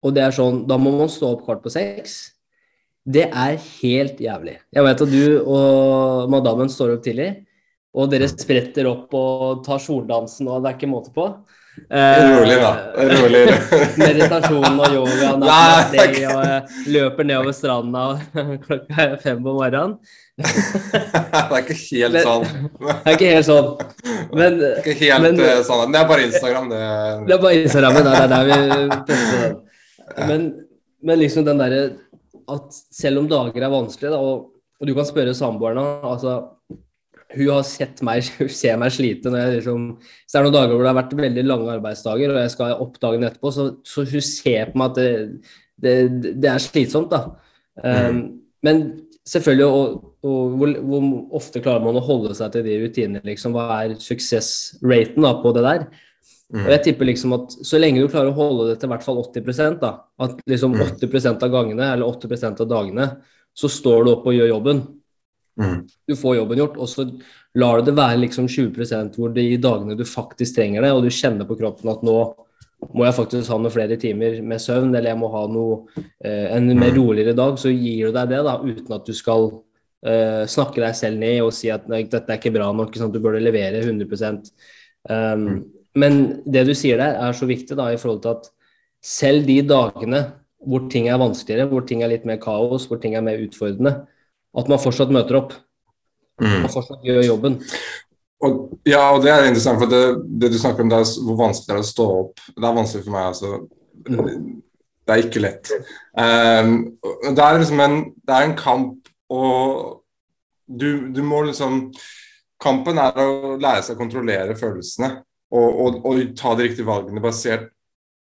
Og 0.06 0.14
det 0.14 0.22
er 0.22 0.34
sånn, 0.34 0.62
da 0.68 0.78
må 0.78 0.92
man 0.94 1.10
stå 1.10 1.32
opp 1.34 1.42
kvart 1.46 1.64
på 1.64 1.72
seks. 1.74 2.14
Det 3.06 3.26
er 3.26 3.58
helt 3.58 4.20
jævlig. 4.22 4.56
Jeg 4.74 4.86
vet 4.86 5.02
at 5.02 5.10
du 5.10 5.24
og 5.42 6.30
madammen 6.30 6.70
står 6.70 6.96
opp 6.96 7.04
tidlig, 7.06 7.30
og 7.96 8.10
dere 8.12 8.28
spretter 8.30 8.86
opp 8.90 9.14
og 9.16 9.64
tar 9.66 9.82
soldansen, 9.82 10.50
og 10.50 10.62
det 10.62 10.70
er 10.70 10.78
ikke 10.78 10.90
måte 10.90 11.14
på. 11.14 11.28
Eh, 11.90 12.38
Rolig, 12.38 12.56
da. 12.56 12.70
Rolig. 12.96 13.42
meditasjon 14.00 14.78
og 14.80 14.94
yoga 14.94 15.32
natt 15.42 15.92
og 15.92 16.16
jeg 16.16 16.62
løper 16.94 17.28
nedover 17.28 17.52
stranda 17.54 18.04
klokka 18.64 18.96
er 19.04 19.16
fem 19.22 19.42
på 19.44 19.52
morgenen. 19.58 19.92
det 20.36 20.48
er 20.96 21.60
ikke 21.60 21.76
helt 21.76 22.18
sånn. 22.24 22.46
Det 22.80 22.96
er 22.96 23.12
ikke 23.18 23.30
helt 23.34 23.48
sånn. 23.48 23.68
Men 24.32 24.58
Det 24.62 24.72
er 24.72 24.90
ikke 24.94 24.96
helt 25.12 25.26
Men- 25.26 25.44
eh, 25.44 25.60
sånn. 25.68 25.92
Det 25.92 26.00
er 26.00 26.08
bare 26.10 26.26
Instagram, 26.30 26.72
det. 26.72 26.80
det 27.28 27.36
er 27.36 27.44
bare 27.44 27.60
Instagram, 27.62 28.00
det 28.08 28.16
er 28.22 28.34
der 28.34 28.50
vi 28.50 28.58
tester 29.12 29.38
den. 29.46 29.56
Men, 30.30 30.44
men 31.02 31.18
liksom 31.20 31.44
den 31.46 31.60
derre 31.60 31.80
at 32.56 32.76
selv 32.94 33.18
om 33.20 33.28
dager 33.30 33.62
er 33.66 33.72
vanskelige, 33.72 34.12
da, 34.14 34.18
og, 34.22 34.52
og 34.80 34.86
du 34.88 34.94
kan 34.96 35.08
spørre 35.08 35.32
samboerne 35.34 35.82
altså, 36.06 36.36
Hun 37.34 37.48
har 37.50 37.64
sett 37.66 38.02
meg, 38.06 38.28
hun 38.38 38.52
ser 38.52 38.78
meg 38.80 38.94
slite 38.94 39.32
når 39.32 39.42
jeg 39.42 39.54
liksom 39.58 39.86
Hvis 39.98 40.34
det 40.34 40.40
er 40.40 40.46
noen 40.46 40.56
dager 40.56 40.74
hvor 40.74 40.84
det 40.84 40.92
har 40.92 41.00
vært 41.00 41.16
veldig 41.20 41.46
lange 41.46 41.74
arbeidsdager, 41.74 42.34
og 42.34 42.42
jeg 42.42 42.54
skal 42.54 42.84
opp 42.86 43.00
dagen 43.02 43.26
etterpå, 43.28 43.52
så, 43.54 43.68
så 43.86 44.06
hun 44.06 44.24
ser 44.24 44.72
på 44.72 44.82
meg 44.82 44.92
at 44.92 45.00
det, 45.00 45.10
det, 45.82 45.96
det 46.42 46.52
er 46.52 46.62
slitsomt, 46.62 47.12
da. 47.12 47.36
Um, 47.84 48.20
men 48.64 48.82
selvfølgelig, 49.28 49.66
og, 49.66 50.12
og 50.26 50.56
hvor, 50.56 50.72
hvor 50.88 51.06
ofte 51.40 51.60
klarer 51.62 51.84
man 51.84 51.98
å 51.98 52.04
holde 52.06 52.34
seg 52.38 52.54
til 52.54 52.64
de 52.66 52.78
rutinene, 52.84 53.22
liksom? 53.26 53.56
Hva 53.56 53.82
er 53.82 53.96
suksessraten 54.00 55.26
da, 55.26 55.34
på 55.42 55.52
det 55.56 55.64
der? 55.66 55.86
Og 56.54 56.68
jeg 56.70 56.82
tipper 56.84 57.08
liksom 57.08 57.32
at 57.34 57.54
så 57.66 57.78
lenge 57.80 58.02
du 58.02 58.10
klarer 58.10 58.30
å 58.30 58.36
holde 58.36 58.68
det 58.68 58.76
til 58.78 58.86
i 58.86 58.92
hvert 58.92 59.02
fall 59.02 59.18
80% 59.18 59.80
da, 59.82 59.90
at 60.22 60.36
liksom 60.46 60.76
80% 60.78 61.42
av 61.42 61.50
gangene 61.50 61.88
eller 61.96 62.06
80% 62.06 62.62
av 62.62 62.68
dagene, 62.70 63.08
så 63.56 63.70
står 63.72 64.06
du 64.06 64.12
opp 64.12 64.28
og 64.30 64.36
gjør 64.36 64.52
jobben. 64.52 64.84
Mm. 65.56 65.84
Du 66.08 66.16
får 66.20 66.36
jobben 66.36 66.60
gjort, 66.60 66.76
og 66.76 66.88
så 66.90 67.06
lar 67.56 67.80
du 67.80 67.88
det 67.88 67.96
være 67.96 68.20
liksom 68.26 68.48
20% 68.50 69.16
hvor 69.16 69.32
de 69.32 69.46
dagene 69.60 69.96
du 69.96 70.04
faktisk 70.08 70.58
trenger 70.58 70.84
det, 70.84 70.92
og 70.92 71.06
du 71.06 71.12
kjenner 71.14 71.48
på 71.48 71.56
kroppen 71.58 71.92
at 71.92 72.04
nå 72.04 72.18
må 72.92 73.06
jeg 73.06 73.16
faktisk 73.16 73.50
ha 73.50 73.56
noen 73.58 73.72
flere 73.72 73.96
timer 74.00 74.40
med 74.44 74.60
søvn, 74.62 74.92
eller 74.94 75.10
jeg 75.10 75.18
må 75.18 75.30
ha 75.32 75.44
noe, 75.48 75.78
eh, 76.20 76.50
en 76.56 76.68
mer 76.76 76.92
roligere 76.94 77.32
dag, 77.36 77.56
så 77.58 77.72
gir 77.72 78.10
du 78.10 78.16
deg 78.16 78.34
det, 78.34 78.42
da, 78.44 78.58
uten 78.60 78.96
at 78.98 79.08
du 79.08 79.14
skal 79.16 79.48
eh, 80.06 80.44
snakke 80.50 80.82
deg 80.84 80.98
selv 80.98 81.20
ned 81.22 81.40
og 81.44 81.54
si 81.56 81.70
at 81.72 81.88
dette 81.88 82.20
er 82.20 82.36
ikke 82.36 82.52
bra 82.54 82.68
nok, 82.72 82.92
ikke 82.92 83.02
sant? 83.02 83.16
du 83.16 83.22
burde 83.24 83.40
levere 83.42 83.80
100 83.80 84.52
um, 85.08 85.46
Men 85.96 86.20
det 86.44 86.66
du 86.68 86.74
sier 86.76 87.00
der, 87.00 87.16
er 87.16 87.36
så 87.36 87.48
viktig 87.48 87.78
da, 87.78 87.88
i 87.90 88.00
forhold 88.00 88.22
til 88.26 88.36
at 88.36 88.50
selv 89.02 89.48
de 89.48 89.62
dagene 89.64 90.26
hvor 90.66 90.86
ting 90.90 91.08
er 91.08 91.20
vanskeligere, 91.20 91.70
hvor 91.70 91.84
ting 91.86 92.02
er 92.02 92.10
litt 92.12 92.26
mer 92.28 92.38
kaos, 92.42 92.88
hvor 92.90 93.00
ting 93.00 93.14
er 93.16 93.24
mer 93.24 93.40
utfordrende, 93.40 94.02
at 94.56 94.72
man 94.72 94.82
fortsatt 94.82 95.12
møter 95.14 95.40
opp. 95.40 95.54
Mm. 96.40 96.62
Man 96.64 96.72
fortsatt 96.72 97.04
gjør 97.06 97.24
jobben. 97.26 97.60
Og, 98.44 98.56
ja, 98.88 99.02
og 99.14 99.22
det 99.24 99.32
er 99.32 99.46
interessant, 99.46 99.80
for 99.80 99.90
det, 99.90 100.02
det 100.40 100.52
du 100.52 100.58
snakker 100.60 100.84
om, 100.84 100.90
det 100.92 100.98
er 101.00 101.12
hvor 101.24 101.38
vanskelig 101.40 101.70
det 101.70 101.76
er 101.78 101.84
å 101.84 101.90
stå 101.90 102.08
opp. 102.20 102.42
Det 102.52 102.66
er 102.68 102.78
vanskelig 102.80 103.06
for 103.06 103.16
meg, 103.16 103.30
altså. 103.30 103.52
Det 105.06 105.14
er 105.14 105.22
ikke 105.22 105.42
lett. 105.44 105.70
Um, 106.18 106.74
det 107.30 107.44
er 107.44 107.60
liksom 107.62 107.80
en, 107.84 107.96
det 108.26 108.36
er 108.36 108.48
en 108.48 108.58
kamp, 108.58 109.08
og 109.32 110.02
du, 110.66 111.08
du 111.14 111.22
må 111.26 111.46
liksom 111.46 111.88
Kampen 112.62 112.96
er 112.96 113.18
å 113.20 113.56
lære 113.60 113.82
seg 113.84 113.98
å 113.98 114.00
kontrollere 114.00 114.54
følelsene 114.56 115.10
og, 115.52 115.66
og, 115.66 115.98
og 116.08 116.30
ta 116.38 116.54
de 116.56 116.64
riktige 116.64 116.88
valgene 116.88 117.20
basert 117.20 117.68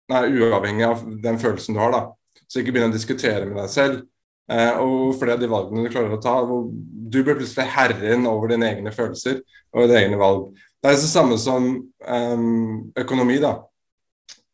Nei, 0.10 0.24
uavhengig 0.34 0.86
av 0.86 1.04
den 1.22 1.38
følelsen 1.42 1.78
du 1.78 1.80
har, 1.82 1.94
da. 1.94 2.42
Så 2.46 2.60
ikke 2.62 2.76
begynn 2.76 2.92
å 2.92 2.94
diskutere 2.94 3.48
med 3.48 3.58
deg 3.58 3.72
selv. 3.74 4.04
Eh, 4.52 4.78
og 4.78 5.16
flere 5.18 5.40
av 5.40 5.42
de 5.42 5.50
valgene 5.50 5.86
du 5.86 5.92
klarer 5.94 6.14
å 6.16 6.22
ta. 6.22 6.36
Hvor 6.46 6.68
du 6.70 7.20
blir 7.22 7.38
plutselig 7.38 7.70
herren 7.74 8.28
over 8.30 8.54
dine 8.54 8.70
egne 8.74 8.94
følelser 8.94 9.42
og 9.74 9.90
dine 9.90 10.04
egne 10.04 10.20
valg. 10.22 10.52
Det 10.82 10.92
er 10.92 11.00
det 11.00 11.10
samme 11.10 11.38
som 11.42 11.64
um, 11.74 12.92
økonomi, 13.02 13.40
da. 13.42 13.56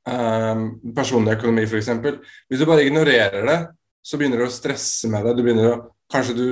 Um, 0.08 0.80
personlig 0.96 1.36
økonomi, 1.36 1.66
f.eks. 1.68 1.90
Hvis 2.48 2.62
du 2.62 2.68
bare 2.70 2.86
ignorerer 2.88 3.44
det, 3.48 3.58
så 4.02 4.18
begynner 4.18 4.40
du 4.40 4.48
å 4.48 4.54
stresse 4.54 5.10
med 5.12 5.28
det. 5.28 5.36
Du 5.38 5.44
begynner 5.44 5.74
å, 5.74 5.80
kanskje 6.12 6.38
du 6.38 6.48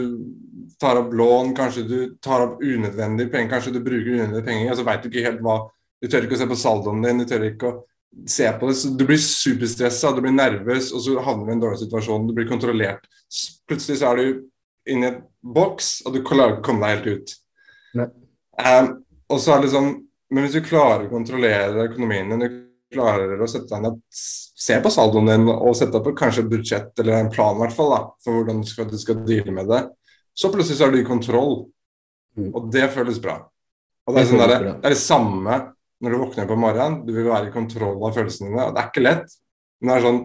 tar 0.79 1.00
opp 1.00 1.15
lån, 1.15 1.53
kanskje 1.58 1.86
du 1.88 1.98
tar 2.24 2.43
opp 2.46 2.60
unødvendige 2.63 3.31
penger, 3.31 3.53
kanskje 3.53 3.74
du 3.75 3.81
bruker 3.84 4.17
unødvendige 4.17 4.48
penger, 4.48 4.74
og 4.74 4.79
så 4.79 4.86
veit 4.88 5.03
du 5.03 5.10
ikke 5.12 5.27
helt 5.27 5.46
hva 5.46 5.62
Du 6.00 6.08
tør 6.08 6.24
ikke 6.24 6.38
å 6.38 6.39
se 6.39 6.46
på 6.48 6.55
saldoen 6.55 7.01
din, 7.03 7.17
du 7.19 7.27
tør 7.27 7.41
ikke 7.43 7.67
å 7.67 7.79
se 8.29 8.51
på 8.59 8.69
det. 8.69 8.77
Så 8.79 8.93
du 8.97 9.05
blir 9.05 9.21
superstressa, 9.21 10.13
du 10.15 10.21
blir 10.25 10.35
nervøs, 10.35 10.91
og 10.93 11.03
så 11.05 11.17
havner 11.25 11.45
du 11.45 11.51
i 11.51 11.57
en 11.57 11.63
dårlig 11.65 11.81
situasjon. 11.83 12.27
Du 12.29 12.35
blir 12.37 12.49
kontrollert. 12.49 13.05
Plutselig 13.69 13.99
så 14.01 14.11
er 14.11 14.21
du 14.21 14.41
inni 14.89 15.09
et 15.11 15.21
boks, 15.45 15.99
og 16.05 16.15
du 16.15 16.23
klarer 16.25 16.57
ikke 16.57 16.63
å 16.63 16.67
komme 16.71 16.87
deg 16.87 16.97
helt 16.97 17.09
ut. 17.19 17.35
Um, 18.59 18.89
og 19.29 19.41
så 19.41 19.53
er 19.53 19.61
det 19.61 19.69
liksom 19.69 19.85
Men 20.29 20.43
hvis 20.45 20.59
du 20.59 20.61
klarer 20.61 21.07
å 21.07 21.09
kontrollere 21.09 21.87
økonomien 21.87 22.29
din, 22.29 22.43
du 22.43 22.57
klarer 22.93 23.39
å 23.41 23.47
sette 23.49 23.71
deg 23.71 23.81
ned 23.81 23.95
se 24.13 24.75
på 24.83 24.91
saldoen 24.93 25.29
din 25.29 25.47
og 25.49 25.71
sette 25.77 25.97
opp 25.97 26.09
kanskje 26.19 26.43
et 26.43 26.51
budsjett 26.51 27.01
eller 27.01 27.15
en 27.15 27.31
plan 27.33 27.55
i 27.57 27.63
hvert 27.63 27.73
fall 27.73 27.89
da, 27.95 27.99
for 28.21 28.37
hvordan 28.37 28.59
du 28.61 28.67
skal, 28.69 28.85
du 28.91 28.99
skal 29.01 29.23
deale 29.25 29.55
med 29.55 29.69
det, 29.71 29.79
så 30.37 30.51
plutselig 30.53 30.77
så 30.77 30.85
er 30.85 30.93
du 30.93 30.99
i 30.99 31.07
kontroll. 31.07 31.55
Mm. 32.37 32.51
Og 32.53 32.67
det 32.73 32.91
føles 32.93 33.17
bra. 33.23 33.39
Og 34.05 34.13
det 34.13 34.21
er, 34.21 34.29
sånn 34.29 34.43
der, 34.43 34.53
det 34.67 34.75
er 34.75 34.93
det 34.93 35.01
samme 35.01 35.57
når 36.00 36.13
du 36.13 36.20
våkner 36.22 36.48
på 36.50 36.58
morgenen. 36.60 37.01
Du 37.08 37.13
vil 37.15 37.27
være 37.27 37.50
i 37.50 37.53
kontroll 37.53 37.98
av 38.08 38.15
følelsene 38.15 38.50
dine. 38.51 38.68
og 38.70 38.75
Det 38.75 38.84
er 38.84 38.91
ikke 38.91 39.03
lett. 39.06 39.34
Men 39.79 39.89
det 39.91 39.96
er 39.98 40.06
sånn 40.08 40.22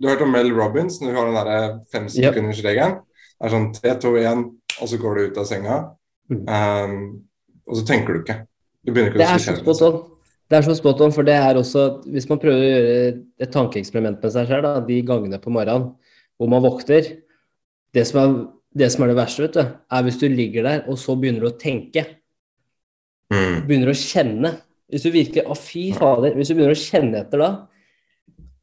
Du 0.00 0.08
har 0.08 0.16
hørt 0.16 0.24
om 0.24 0.32
Mel 0.34 0.48
Robbins 0.56 0.96
når 1.00 1.12
du 1.12 1.16
har 1.18 1.28
den 1.28 1.36
der 1.38 1.74
femsekundersregelen? 1.92 2.94
Det 3.38 3.46
er 3.46 3.52
sånn 3.52 3.68
3, 3.76 3.92
2, 4.02 4.14
1, 4.18 4.40
og 4.82 4.88
så 4.90 4.98
går 4.98 5.14
du 5.14 5.20
ut 5.28 5.38
av 5.38 5.46
senga. 5.46 5.76
Mm. 6.32 6.40
Um, 6.48 6.96
og 7.68 7.76
så 7.78 7.84
tenker 7.86 8.14
du 8.16 8.22
ikke. 8.22 8.36
Du 8.82 8.90
begynner 8.90 9.12
ikke 9.12 9.20
Det 9.22 9.28
å 9.28 9.34
er 9.36 9.42
så 9.42 9.52
diskutere. 9.54 9.76
spot 9.76 9.84
on. 9.86 10.00
Det 10.50 10.58
er 10.58 10.66
så 10.66 10.74
spot 10.78 11.00
on, 11.06 11.12
for 11.14 11.24
det 11.24 11.34
er 11.38 11.56
også 11.60 11.84
Hvis 12.12 12.26
man 12.28 12.40
prøver 12.42 12.58
å 12.58 12.70
gjøre 12.72 12.94
et 13.46 13.52
tankeeksperiment 13.54 14.18
med 14.22 14.34
seg 14.34 14.48
selv, 14.50 14.66
da, 14.66 14.72
de 14.86 14.98
gangene 15.06 15.38
på 15.42 15.52
morgenen 15.54 15.92
hvor 16.40 16.50
man 16.50 16.64
våkner 16.64 17.06
det 17.94 18.02
som, 18.08 18.18
er, 18.18 18.32
det 18.74 18.88
som 18.90 19.04
er 19.04 19.12
det 19.12 19.16
verste, 19.20 19.44
vet 19.44 19.54
du, 19.54 19.62
er 19.62 20.02
hvis 20.02 20.18
du 20.18 20.26
ligger 20.32 20.66
der 20.66 20.82
og 20.90 20.98
så 20.98 21.14
begynner 21.14 21.44
du 21.44 21.50
å 21.52 21.58
tenke. 21.60 22.02
Mm. 23.32 23.58
Begynner 23.66 23.92
å 23.92 23.96
kjenne. 23.96 24.54
Hvis 24.92 25.06
du 25.06 25.12
virkelig 25.14 25.44
Å, 25.48 25.56
fy 25.56 25.88
fader. 25.96 26.36
Hvis 26.36 26.52
du 26.52 26.56
begynner 26.56 26.76
å 26.76 26.82
kjenne 26.82 27.22
etter 27.24 27.40
da, 27.40 27.50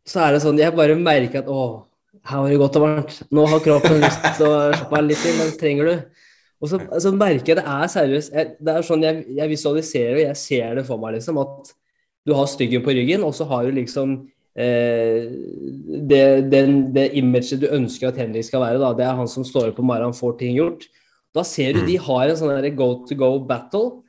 så 0.10 0.24
er 0.24 0.34
det 0.36 0.44
sånn 0.44 0.60
Jeg 0.62 0.76
bare 0.78 0.98
merker 0.98 1.44
at 1.44 1.50
å, 1.50 1.86
her 2.30 2.44
var 2.44 2.52
det 2.52 2.62
godt 2.62 2.80
og 2.80 2.86
varmt. 2.86 3.20
Nå 3.34 3.46
har 3.50 3.64
kroppen 3.66 4.02
lyst 4.06 4.26
til 4.38 4.48
å 4.48 4.56
slappe 4.76 5.02
av 5.02 5.08
litt 5.08 5.22
til, 5.26 5.38
men 5.40 5.54
trenger 5.60 5.90
du? 5.90 6.26
Og 6.60 6.72
så, 6.72 6.80
så 7.00 7.12
merker 7.16 7.54
jeg 7.54 7.62
det 7.62 7.68
er 7.72 7.92
seriøst. 7.94 8.34
Jeg, 8.36 8.56
det 8.60 8.74
er 8.76 8.86
sånn 8.86 9.06
jeg, 9.06 9.22
jeg 9.38 9.54
visualiserer 9.54 10.18
og 10.18 10.26
jeg 10.26 10.42
ser 10.42 10.80
det 10.80 10.86
for 10.90 11.02
meg, 11.02 11.16
liksom, 11.18 11.40
at 11.42 11.72
du 12.28 12.36
har 12.36 12.50
styggen 12.52 12.84
på 12.86 12.94
ryggen, 12.94 13.24
og 13.26 13.32
så 13.34 13.48
har 13.50 13.66
du 13.66 13.78
liksom 13.78 14.18
eh, 14.60 15.30
det, 16.12 16.24
den, 16.52 16.82
det 16.94 17.08
imaget 17.18 17.64
du 17.64 17.70
ønsker 17.72 18.12
at 18.12 18.20
Henrik 18.20 18.46
skal 18.46 18.66
være, 18.66 18.82
da, 18.84 18.92
det 18.98 19.08
er 19.08 19.16
han 19.18 19.32
som 19.32 19.48
står 19.48 19.72
opp 19.72 19.80
om 19.82 19.88
morgenen 19.90 20.18
får 20.18 20.36
ting 20.42 20.58
gjort. 20.60 20.84
Da 21.36 21.46
ser 21.48 21.78
du 21.78 21.84
de 21.88 21.96
har 22.02 22.28
en 22.28 22.38
sånn 22.38 22.70
go 22.76 22.92
to 23.08 23.16
go 23.18 23.32
battle. 23.40 24.02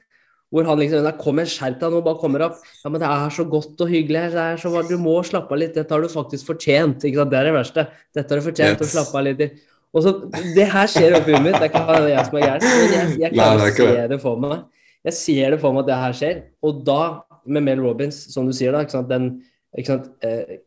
Hvor 0.50 0.66
han 0.66 0.78
liksom 0.80 1.06
Kom 1.20 1.38
igjen, 1.38 1.46
skjerp 1.52 1.78
deg 1.78 1.92
nå, 1.94 2.00
bare 2.02 2.18
kommer 2.18 2.42
opp. 2.48 2.56
Ja, 2.84 2.90
men 2.90 3.00
det 3.00 3.06
er 3.08 3.30
så 3.30 3.44
godt 3.48 3.80
og 3.84 3.88
hyggelig 3.92 4.18
her. 4.24 4.30
det 4.34 4.44
er 4.44 4.56
så, 4.58 4.88
Du 4.88 4.96
må 4.98 5.20
slappe 5.22 5.52
av 5.54 5.58
litt. 5.62 5.74
Dette 5.74 5.94
har 5.94 6.00
du 6.02 6.08
faktisk 6.10 6.46
fortjent. 6.48 7.04
ikke 7.06 7.20
sant? 7.20 7.30
Det 7.30 7.38
er 7.38 7.44
det 7.50 7.54
verste. 7.54 7.84
Dette 8.14 8.34
har 8.34 8.40
du 8.40 8.46
fortjent 8.48 8.80
Yes. 8.80 8.88
å 8.88 8.90
slappe 8.96 9.18
av 9.20 9.24
litt 9.28 9.40
i. 9.40 9.50
Og 9.94 10.02
så, 10.02 10.30
Det 10.54 10.66
her 10.72 10.86
skjer 10.90 11.16
oppi 11.20 11.32
huet 11.34 11.42
mitt. 11.42 11.54
Det 11.60 11.70
ikke 11.70 11.86
bare 11.86 12.08
jeg 12.10 12.26
som 12.26 12.36
er 12.36 12.42
gæren. 12.48 12.62
Men 12.62 12.92
jeg, 12.96 13.18
jeg 13.20 13.32
Nei, 13.38 13.46
å 13.56 13.68
ikke 13.70 13.86
se 13.94 14.08
det. 14.08 14.20
for 14.20 14.36
meg. 14.36 14.64
Jeg 15.04 15.12
ser 15.14 15.50
det 15.50 15.60
for 15.60 15.72
meg 15.72 15.80
at 15.80 15.86
det 15.86 16.00
her 16.02 16.12
skjer. 16.12 16.42
Og 16.62 16.84
da, 16.84 17.00
med 17.46 17.62
Mel 17.62 17.80
Robbins, 17.80 18.18
som 18.34 18.46
du 18.46 18.52
sier, 18.52 18.72
da, 18.72 18.82
ikke 18.84 18.90
sant, 18.98 19.08
den 19.08 19.42
ikke 19.78 19.86
sant, 19.86 20.10
eh, 20.22 20.58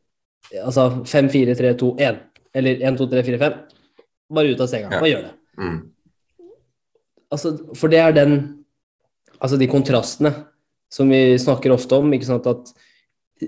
Altså 0.63 1.03
5, 1.07 1.29
4, 1.31 1.55
3, 1.55 1.73
2, 1.79 1.95
1. 1.99 2.17
Eller 2.55 2.81
1, 2.83 2.97
2, 2.99 3.05
3, 3.09 3.23
4, 3.23 3.37
5. 3.39 3.53
Bare 4.33 4.51
ut 4.53 4.59
av 4.61 4.67
senga. 4.67 4.89
Bare 4.89 5.09
gjør 5.09 5.21
det. 5.23 5.31
Mm. 5.57 5.77
Altså, 7.31 7.57
for 7.75 7.87
det 7.89 7.99
er 7.99 8.11
den 8.11 8.62
Altså 9.43 9.59
de 9.59 9.67
kontrastene 9.71 10.31
som 10.93 11.09
vi 11.11 11.35
snakker 11.41 11.73
ofte 11.73 11.97
om. 11.99 12.13
ikke 12.13 12.29
sant, 12.29 12.47
at 12.47 12.73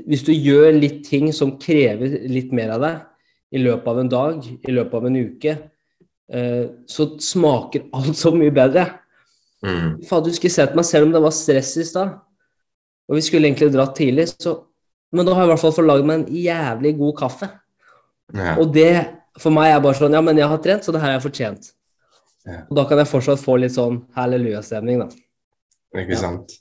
Hvis 0.05 0.25
du 0.27 0.33
gjør 0.33 0.73
litt 0.75 1.05
ting 1.07 1.29
som 1.33 1.55
krever 1.61 2.25
litt 2.27 2.51
mer 2.51 2.73
av 2.75 2.81
deg 2.83 3.55
i 3.55 3.61
løpet 3.61 3.87
av 3.87 3.99
en 4.01 4.09
dag, 4.11 4.43
i 4.43 4.73
løpet 4.73 4.93
av 4.97 5.05
en 5.07 5.15
uke, 5.15 5.53
eh, 6.33 6.65
så 6.89 7.05
smaker 7.21 7.85
alt 7.95 8.17
så 8.19 8.33
mye 8.35 8.51
bedre. 8.51 8.89
Mm. 9.63 10.01
Fader, 10.03 10.33
du 10.33 10.35
skulle 10.35 10.51
sett 10.51 10.75
meg 10.75 10.85
selv 10.85 11.07
om 11.07 11.13
det 11.13 11.21
var 11.23 11.31
stress 11.31 11.77
i 11.79 11.85
stad. 11.87 12.17
Og 13.07 13.15
vi 13.15 13.23
skulle 13.23 13.47
egentlig 13.47 13.71
dratt 13.71 13.95
tidlig, 13.95 14.27
så 14.35 14.63
Men 15.13 15.25
da 15.25 15.31
har 15.31 15.45
jeg 15.45 15.47
i 15.47 15.51
hvert 15.53 15.61
fall 15.61 15.71
fått 15.71 15.85
lagd 15.85 16.05
meg 16.09 16.15
en 16.17 16.35
jævlig 16.35 16.97
god 16.97 17.13
kaffe. 17.15 17.47
Ja. 18.33 18.57
Og 18.59 18.73
det 18.73 19.05
for 19.39 19.53
meg 19.53 19.71
er 19.71 19.79
bare 19.79 19.95
sånn 19.95 20.15
Ja, 20.17 20.21
men 20.25 20.35
jeg 20.35 20.49
har 20.49 20.59
trent, 20.63 20.83
så 20.83 20.91
det 20.91 20.99
her 20.99 21.13
har 21.13 21.19
jeg 21.19 21.27
fortjent. 21.29 21.69
Ja. 22.43 22.63
Og 22.69 22.75
da 22.75 22.83
kan 22.89 22.99
jeg 22.99 23.07
fortsatt 23.07 23.39
få 23.39 23.55
litt 23.61 23.75
sånn 23.77 24.01
halleluja-stemning, 24.17 25.05
da. 25.05 25.24
Ikke 26.03 26.19
sant. 26.19 26.55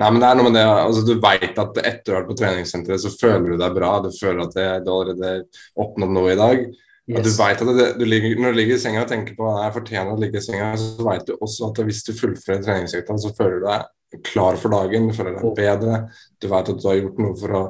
Nei, 0.00 0.08
men 0.08 0.20
det 0.22 0.28
er 0.28 0.36
noe 0.38 0.48
med 0.48 0.54
det, 0.56 0.64
altså 0.64 1.02
Du 1.04 1.18
veit 1.20 1.58
at 1.60 1.80
etter 1.82 2.12
å 2.12 2.16
ha 2.16 2.20
vært 2.22 2.30
på 2.30 2.36
treningssenteret, 2.40 3.02
så 3.02 3.12
føler 3.12 3.52
du 3.52 3.56
deg 3.60 3.74
bra. 3.76 3.98
Du 4.04 4.08
føler 4.14 4.44
at 4.46 4.54
det, 4.56 4.68
du 4.86 4.92
allerede 4.94 5.32
oppnådd 5.78 6.14
noe 6.14 6.32
i 6.32 6.38
dag. 6.38 6.62
Og 7.08 7.24
du 7.24 7.30
vet 7.32 7.62
at 7.64 7.70
det, 7.76 7.86
du 7.96 8.04
ligger, 8.04 8.34
Når 8.36 8.52
du 8.52 8.58
ligger 8.60 8.76
i 8.76 8.80
senga 8.82 9.02
og 9.04 9.10
tenker 9.10 9.36
på 9.36 9.46
at 9.48 9.62
jeg 9.64 9.76
fortjener 9.78 10.12
å 10.12 10.20
ligge 10.20 10.40
i 10.40 10.44
senga, 10.44 10.72
så 10.80 11.06
veit 11.06 11.28
du 11.28 11.36
også 11.38 11.70
at 11.70 11.82
hvis 11.88 12.02
du 12.04 12.12
fullfører 12.16 12.64
treningsøkta, 12.64 13.16
så 13.20 13.32
føler 13.36 13.62
du 13.62 13.68
deg 13.68 14.24
klar 14.28 14.58
for 14.60 14.72
dagen. 14.72 15.08
Du 15.08 15.16
føler 15.16 15.36
deg 15.36 15.54
bedre. 15.56 16.00
Du 16.40 16.48
vet 16.52 16.72
at 16.72 16.82
du 16.82 16.88
har 16.88 16.98
gjort 17.00 17.22
noe 17.24 17.36
for 17.40 17.56
å 17.56 17.62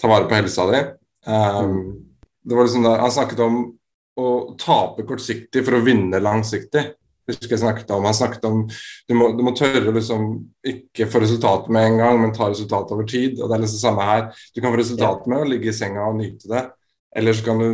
ta 0.00 0.10
vare 0.12 0.28
på 0.28 0.36
helsa 0.36 0.68
di. 0.72 0.82
Um, 1.28 1.78
det 2.42 2.58
var 2.58 2.66
liksom 2.66 2.84
der, 2.84 3.00
Han 3.00 3.14
snakket 3.14 3.44
om 3.44 3.62
å 4.20 4.28
tape 4.60 5.06
kortsiktig 5.08 5.64
for 5.64 5.78
å 5.78 5.84
vinne 5.84 6.20
langsiktig. 6.20 6.84
Husker 7.30 7.54
jeg 7.54 7.62
snakket 7.62 7.90
om, 7.94 8.06
Han 8.08 8.16
snakket 8.18 8.44
om 8.48 8.62
du 8.66 9.14
må, 9.14 9.28
du 9.38 9.44
må 9.46 9.52
tørre 9.54 9.94
liksom 9.94 10.28
ikke 10.66 11.06
få 11.10 11.22
resultatet 11.22 11.70
med 11.74 11.86
en 11.86 12.00
gang, 12.00 12.20
men 12.22 12.34
ta 12.34 12.48
resultatet 12.50 12.94
over 12.96 13.06
tid. 13.08 13.38
og 13.40 13.48
Det 13.48 13.56
er 13.56 13.62
liksom 13.62 13.78
det 13.78 13.84
samme 13.86 14.08
her. 14.08 14.24
Du 14.54 14.60
kan 14.60 14.74
få 14.74 14.80
resultatet 14.80 15.30
med 15.30 15.44
å 15.44 15.50
ligge 15.52 15.70
i 15.70 15.76
senga 15.76 16.08
og 16.08 16.18
nyte 16.18 16.50
det, 16.50 16.64
eller 17.16 17.38
så 17.38 17.46
kan 17.46 17.62
du 17.62 17.68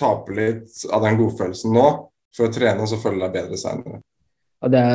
tape 0.00 0.34
litt 0.36 0.86
av 0.88 1.04
den 1.04 1.20
godfølelsen 1.20 1.74
nå 1.76 1.86
for 2.32 2.48
å 2.48 2.54
trene 2.54 2.80
og 2.80 2.88
så 2.88 3.00
føle 3.00 3.20
deg 3.26 3.36
bedre 3.36 3.60
senere. 3.60 4.00
Ja, 4.62 4.86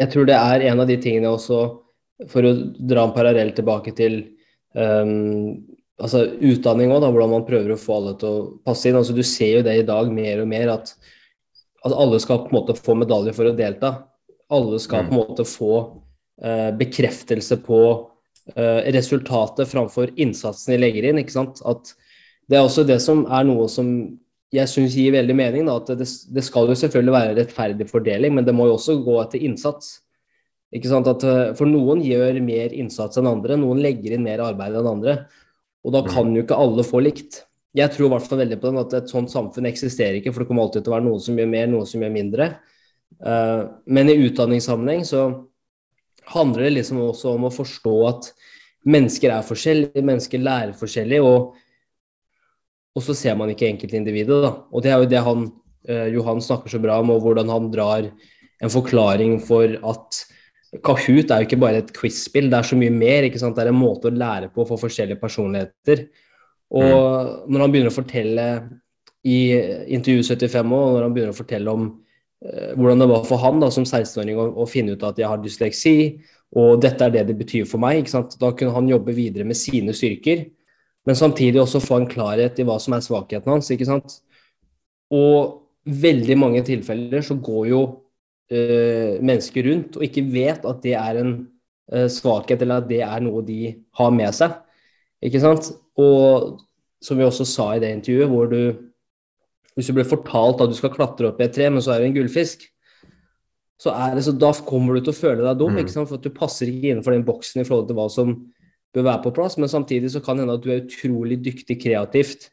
jeg 0.00 0.10
tror 0.12 0.26
det 0.28 0.38
er 0.38 0.66
en 0.70 0.82
av 0.82 0.88
de 0.90 0.96
tingene 1.02 1.30
også, 1.30 1.60
for 2.30 2.46
å 2.46 2.52
dra 2.74 3.06
en 3.06 3.14
parallell 3.14 3.52
tilbake 3.56 3.94
til 3.96 4.20
um, 4.74 5.54
altså 6.00 6.24
utdanning 6.36 6.92
òg, 6.94 7.06
hvordan 7.06 7.32
man 7.32 7.46
prøver 7.48 7.74
å 7.74 7.80
få 7.80 7.98
alle 7.98 8.14
til 8.20 8.28
å 8.30 8.44
passe 8.66 8.88
inn. 8.88 8.98
altså 8.98 9.16
Du 9.16 9.22
ser 9.26 9.58
jo 9.58 9.64
det 9.66 9.78
i 9.80 9.86
dag 9.86 10.10
mer 10.14 10.42
og 10.44 10.50
mer, 10.50 10.74
at, 10.76 10.94
at 11.86 11.96
alle 11.96 12.20
skal 12.20 12.44
på 12.44 12.52
en 12.52 12.58
måte 12.58 12.76
få 12.78 12.96
medalje 12.98 13.34
for 13.36 13.48
å 13.48 13.56
delta. 13.56 13.92
Alle 14.52 14.80
skal 14.82 15.06
på 15.08 15.14
en 15.14 15.20
måte 15.20 15.46
få 15.48 15.74
eh, 16.42 16.70
bekreftelse 16.76 17.60
på 17.64 17.80
eh, 18.54 18.90
resultatet 18.92 19.70
framfor 19.70 20.12
innsatsen 20.20 20.74
de 20.74 20.80
legger 20.82 21.08
inn. 21.08 21.22
ikke 21.22 21.38
sant? 21.38 21.62
At 21.64 21.94
det 22.50 22.58
er 22.58 22.66
også 22.66 22.84
det 22.88 22.98
som 23.04 23.24
er 23.30 23.46
noe 23.48 23.68
som 23.70 23.88
jeg 24.50 24.66
syns 24.66 24.96
gir 24.98 25.14
veldig 25.14 25.36
mening. 25.38 25.68
Da, 25.70 25.78
at 25.80 25.92
det, 26.00 26.08
det 26.34 26.44
skal 26.44 26.70
jo 26.70 26.78
selvfølgelig 26.78 27.16
være 27.16 27.36
rettferdig 27.38 27.88
fordeling, 27.90 28.34
men 28.36 28.46
det 28.46 28.56
må 28.56 28.68
jo 28.68 28.76
også 28.76 28.98
gå 29.06 29.20
etter 29.22 29.44
innsats. 29.46 30.00
Ikke 30.74 30.90
sant? 30.90 31.08
At, 31.10 31.24
eh, 31.26 31.52
for 31.58 31.70
noen 31.70 32.02
gjør 32.04 32.42
mer 32.44 32.74
innsats 32.76 33.20
enn 33.20 33.30
andre, 33.30 33.58
noen 33.58 33.82
legger 33.82 34.16
inn 34.16 34.26
mer 34.26 34.42
arbeid 34.50 34.76
enn 34.78 34.90
andre. 34.90 35.22
Og 35.86 35.94
da 35.94 36.04
kan 36.04 36.34
jo 36.36 36.44
ikke 36.44 36.58
alle 36.60 36.84
få 36.84 37.00
likt. 37.06 37.44
Jeg 37.76 37.92
tror 37.94 38.08
i 38.08 38.10
hvert 38.14 38.26
fall 38.26 38.40
veldig 38.42 38.58
på 38.58 38.70
den 38.70 38.80
at 38.80 38.94
et 38.98 39.12
sånt 39.12 39.30
samfunn 39.30 39.68
eksisterer 39.70 40.18
ikke, 40.18 40.32
for 40.34 40.42
det 40.42 40.50
kommer 40.50 40.66
alltid 40.66 40.82
til 40.82 40.90
å 40.90 40.96
være 40.96 41.06
noen 41.06 41.22
som 41.22 41.38
gjør 41.38 41.50
mer, 41.52 41.68
noen 41.70 41.86
som 41.86 42.02
gjør 42.02 42.14
mindre. 42.14 42.48
Eh, 43.20 43.62
men 43.94 44.10
i 44.10 44.18
utdanningssammenheng 44.26 45.04
så 45.06 45.26
handler 46.34 46.66
det 46.66 46.72
liksom 46.78 47.02
også 47.04 47.36
om 47.36 47.46
å 47.46 47.54
forstå 47.54 47.94
at 48.08 48.30
mennesker 48.90 49.34
er 49.34 49.46
forskjellige, 49.46 50.02
mennesker 50.02 50.42
lærer 50.42 50.74
forskjellig, 50.78 51.20
og, 51.22 51.54
og 52.96 53.06
så 53.06 53.16
ser 53.16 53.38
man 53.38 53.52
ikke 53.52 53.68
enkeltindividet, 53.68 54.40
da. 54.46 54.52
Og 54.72 54.84
det 54.84 54.92
er 54.92 55.02
jo 55.02 55.10
det 55.12 55.22
han 55.26 55.46
eh, 55.86 56.10
Johan 56.16 56.42
snakker 56.42 56.72
så 56.72 56.82
bra 56.82 56.98
om, 57.02 57.14
og 57.14 57.22
hvordan 57.24 57.52
han 57.52 57.70
drar 57.72 58.10
en 58.60 58.72
forklaring 58.72 59.38
for 59.44 59.78
at 59.92 60.24
Kahoot 60.86 61.32
er 61.32 61.42
jo 61.42 61.48
ikke 61.48 61.58
bare 61.58 61.80
et 61.82 61.94
quiz-spill, 61.96 62.50
det 62.50 62.60
er 62.60 62.66
så 62.68 62.76
mye 62.78 62.92
mer. 62.94 63.26
ikke 63.26 63.40
sant? 63.42 63.56
Det 63.58 63.64
er 63.64 63.72
en 63.72 63.78
måte 63.78 64.06
å 64.06 64.14
lære 64.14 64.52
på 64.54 64.66
for 64.68 64.78
forskjellige 64.78 65.18
personligheter. 65.18 66.04
Og 66.70 67.48
når 67.50 67.64
han 67.64 67.72
begynner 67.72 67.90
å 67.90 67.96
fortelle 67.96 68.46
i 69.26 69.40
intervju 69.96 70.22
75 70.30 70.76
år, 70.76 70.92
når 70.94 71.06
han 71.06 71.16
begynner 71.16 71.34
å 71.34 71.40
fortelle 71.40 71.72
om 71.74 71.88
eh, 72.46 72.70
hvordan 72.76 73.02
det 73.02 73.08
var 73.10 73.26
for 73.28 73.42
han 73.42 73.60
da, 73.62 73.70
som 73.74 73.86
16-åring 73.86 74.38
å, 74.38 74.46
å 74.62 74.68
finne 74.70 74.94
ut 74.94 75.04
at 75.06 75.18
jeg 75.20 75.28
har 75.28 75.42
dysleksi, 75.42 75.96
og 76.56 76.80
dette 76.82 77.06
er 77.06 77.14
det 77.14 77.26
det 77.28 77.36
betyr 77.38 77.66
for 77.68 77.82
meg, 77.82 78.00
ikke 78.00 78.14
sant? 78.14 78.38
da 78.40 78.50
kunne 78.56 78.74
han 78.74 78.88
jobbe 78.90 79.14
videre 79.14 79.46
med 79.46 79.58
sine 79.58 79.94
styrker. 79.94 80.48
men 81.06 81.16
samtidig 81.16 81.60
også 81.60 81.80
få 81.80 81.96
en 81.96 82.08
klarhet 82.08 82.58
i 82.60 82.64
hva 82.68 82.76
som 82.78 82.92
er 82.94 83.00
svakheten 83.00 83.50
hans. 83.50 83.70
ikke 83.70 83.88
sant? 83.88 84.20
Og 85.10 85.66
veldig 85.84 86.36
mange 86.38 86.62
tilfeller 86.62 87.22
så 87.24 87.34
går 87.40 87.68
jo 87.70 87.80
eh, 88.52 89.16
mennesker 89.22 89.64
rundt 89.66 89.96
og 89.96 90.04
ikke 90.04 90.26
vet 90.28 90.66
at 90.68 90.82
det 90.84 90.94
er 90.94 91.22
en 91.22 91.32
eh, 91.92 92.06
svakhet, 92.06 92.62
eller 92.62 92.82
at 92.82 92.90
det 92.90 93.00
er 93.06 93.24
noe 93.24 93.42
de 93.46 93.74
har 93.96 94.12
med 94.14 94.36
seg. 94.36 94.58
Ikke 95.24 95.40
sant? 95.42 95.72
Og 96.00 96.60
som 97.04 97.18
vi 97.18 97.24
også 97.24 97.46
sa 97.48 97.72
i 97.74 97.80
det 97.82 97.92
intervjuet, 97.96 98.30
hvor 98.30 98.50
du 98.50 98.62
Hvis 99.78 99.86
du 99.86 99.94
blir 99.94 100.04
fortalt 100.04 100.60
at 100.60 100.68
du 100.68 100.74
skal 100.74 100.90
klatre 100.92 101.28
opp 101.30 101.38
i 101.40 101.44
et 101.46 101.52
tre, 101.54 101.68
men 101.70 101.80
så 101.80 101.94
er 101.94 102.02
du 102.02 102.08
en 102.08 102.14
gullfisk, 102.16 102.64
så, 103.80 103.92
er 103.94 104.16
det, 104.18 104.24
så 104.26 104.32
da 104.36 104.50
kommer 104.66 104.98
du 104.98 105.06
til 105.06 105.14
å 105.14 105.16
føle 105.16 105.44
deg 105.46 105.60
dum, 105.60 105.72
mm. 105.72 105.78
ikke 105.80 105.92
sant? 105.94 106.08
for 106.10 106.18
at 106.18 106.26
du 106.26 106.34
passer 106.36 106.68
ikke 106.68 106.90
innenfor 106.90 107.14
den 107.14 107.24
boksen 107.24 107.62
i 107.62 107.64
forhold 107.64 107.86
til 107.88 107.96
hva 107.96 108.08
som 108.12 108.34
bør 108.92 109.06
være 109.06 109.22
på 109.24 109.32
plass. 109.38 109.56
Men 109.56 109.70
samtidig 109.72 110.10
så 110.12 110.20
kan 110.20 110.36
det 110.36 110.44
hende 110.44 110.56
at 110.58 110.66
du 110.66 110.72
er 110.74 110.82
utrolig 110.82 111.38
dyktig 111.46 111.78
kreativt. 111.80 112.50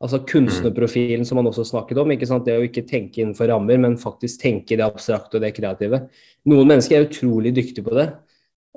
Altså 0.00 0.22
kunstnerprofilen 0.24 1.26
som 1.28 1.36
man 1.36 1.50
også 1.50 1.66
snakket 1.68 2.00
om. 2.00 2.14
ikke 2.14 2.30
sant? 2.30 2.46
Det 2.48 2.56
å 2.56 2.64
ikke 2.64 2.86
tenke 2.88 3.20
innenfor 3.20 3.50
rammer, 3.52 3.82
men 3.82 3.98
faktisk 4.00 4.40
tenke 4.40 4.78
det 4.78 4.86
abstrakte 4.86 5.36
og 5.36 5.44
det 5.44 5.52
kreative. 5.58 6.06
Noen 6.48 6.70
mennesker 6.70 6.96
er 6.96 7.10
utrolig 7.10 7.52
dyktige 7.58 7.84
på 7.84 7.98
det. 7.98 8.06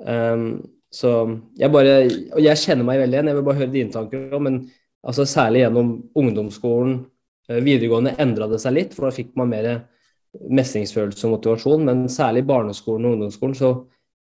Um, 0.04 0.58
så 0.94 1.10
jeg 1.58 1.72
bare 1.74 1.94
Og 2.36 2.38
jeg 2.44 2.60
kjenner 2.60 2.86
meg 2.86 3.00
veldig 3.02 3.18
igjen, 3.18 3.30
jeg 3.30 3.38
vil 3.38 3.46
bare 3.48 3.60
høre 3.62 3.72
dine 3.72 3.94
tanker 3.94 4.28
òg, 4.30 4.44
men 4.46 4.60
altså 5.04 5.26
særlig 5.28 5.64
gjennom 5.64 5.90
ungdomsskolen, 6.16 6.94
eh, 7.50 7.60
videregående 7.64 8.14
endra 8.22 8.48
det 8.50 8.60
seg 8.62 8.76
litt, 8.76 8.94
for 8.94 9.08
da 9.08 9.16
fikk 9.16 9.34
man 9.40 9.50
mer 9.50 9.68
mestringsfølelse 10.34 11.26
og 11.28 11.36
motivasjon. 11.36 11.84
Men 11.88 12.06
særlig 12.12 12.44
barneskolen 12.48 13.08
og 13.08 13.16
ungdomsskolen 13.16 13.58
så 13.58 13.74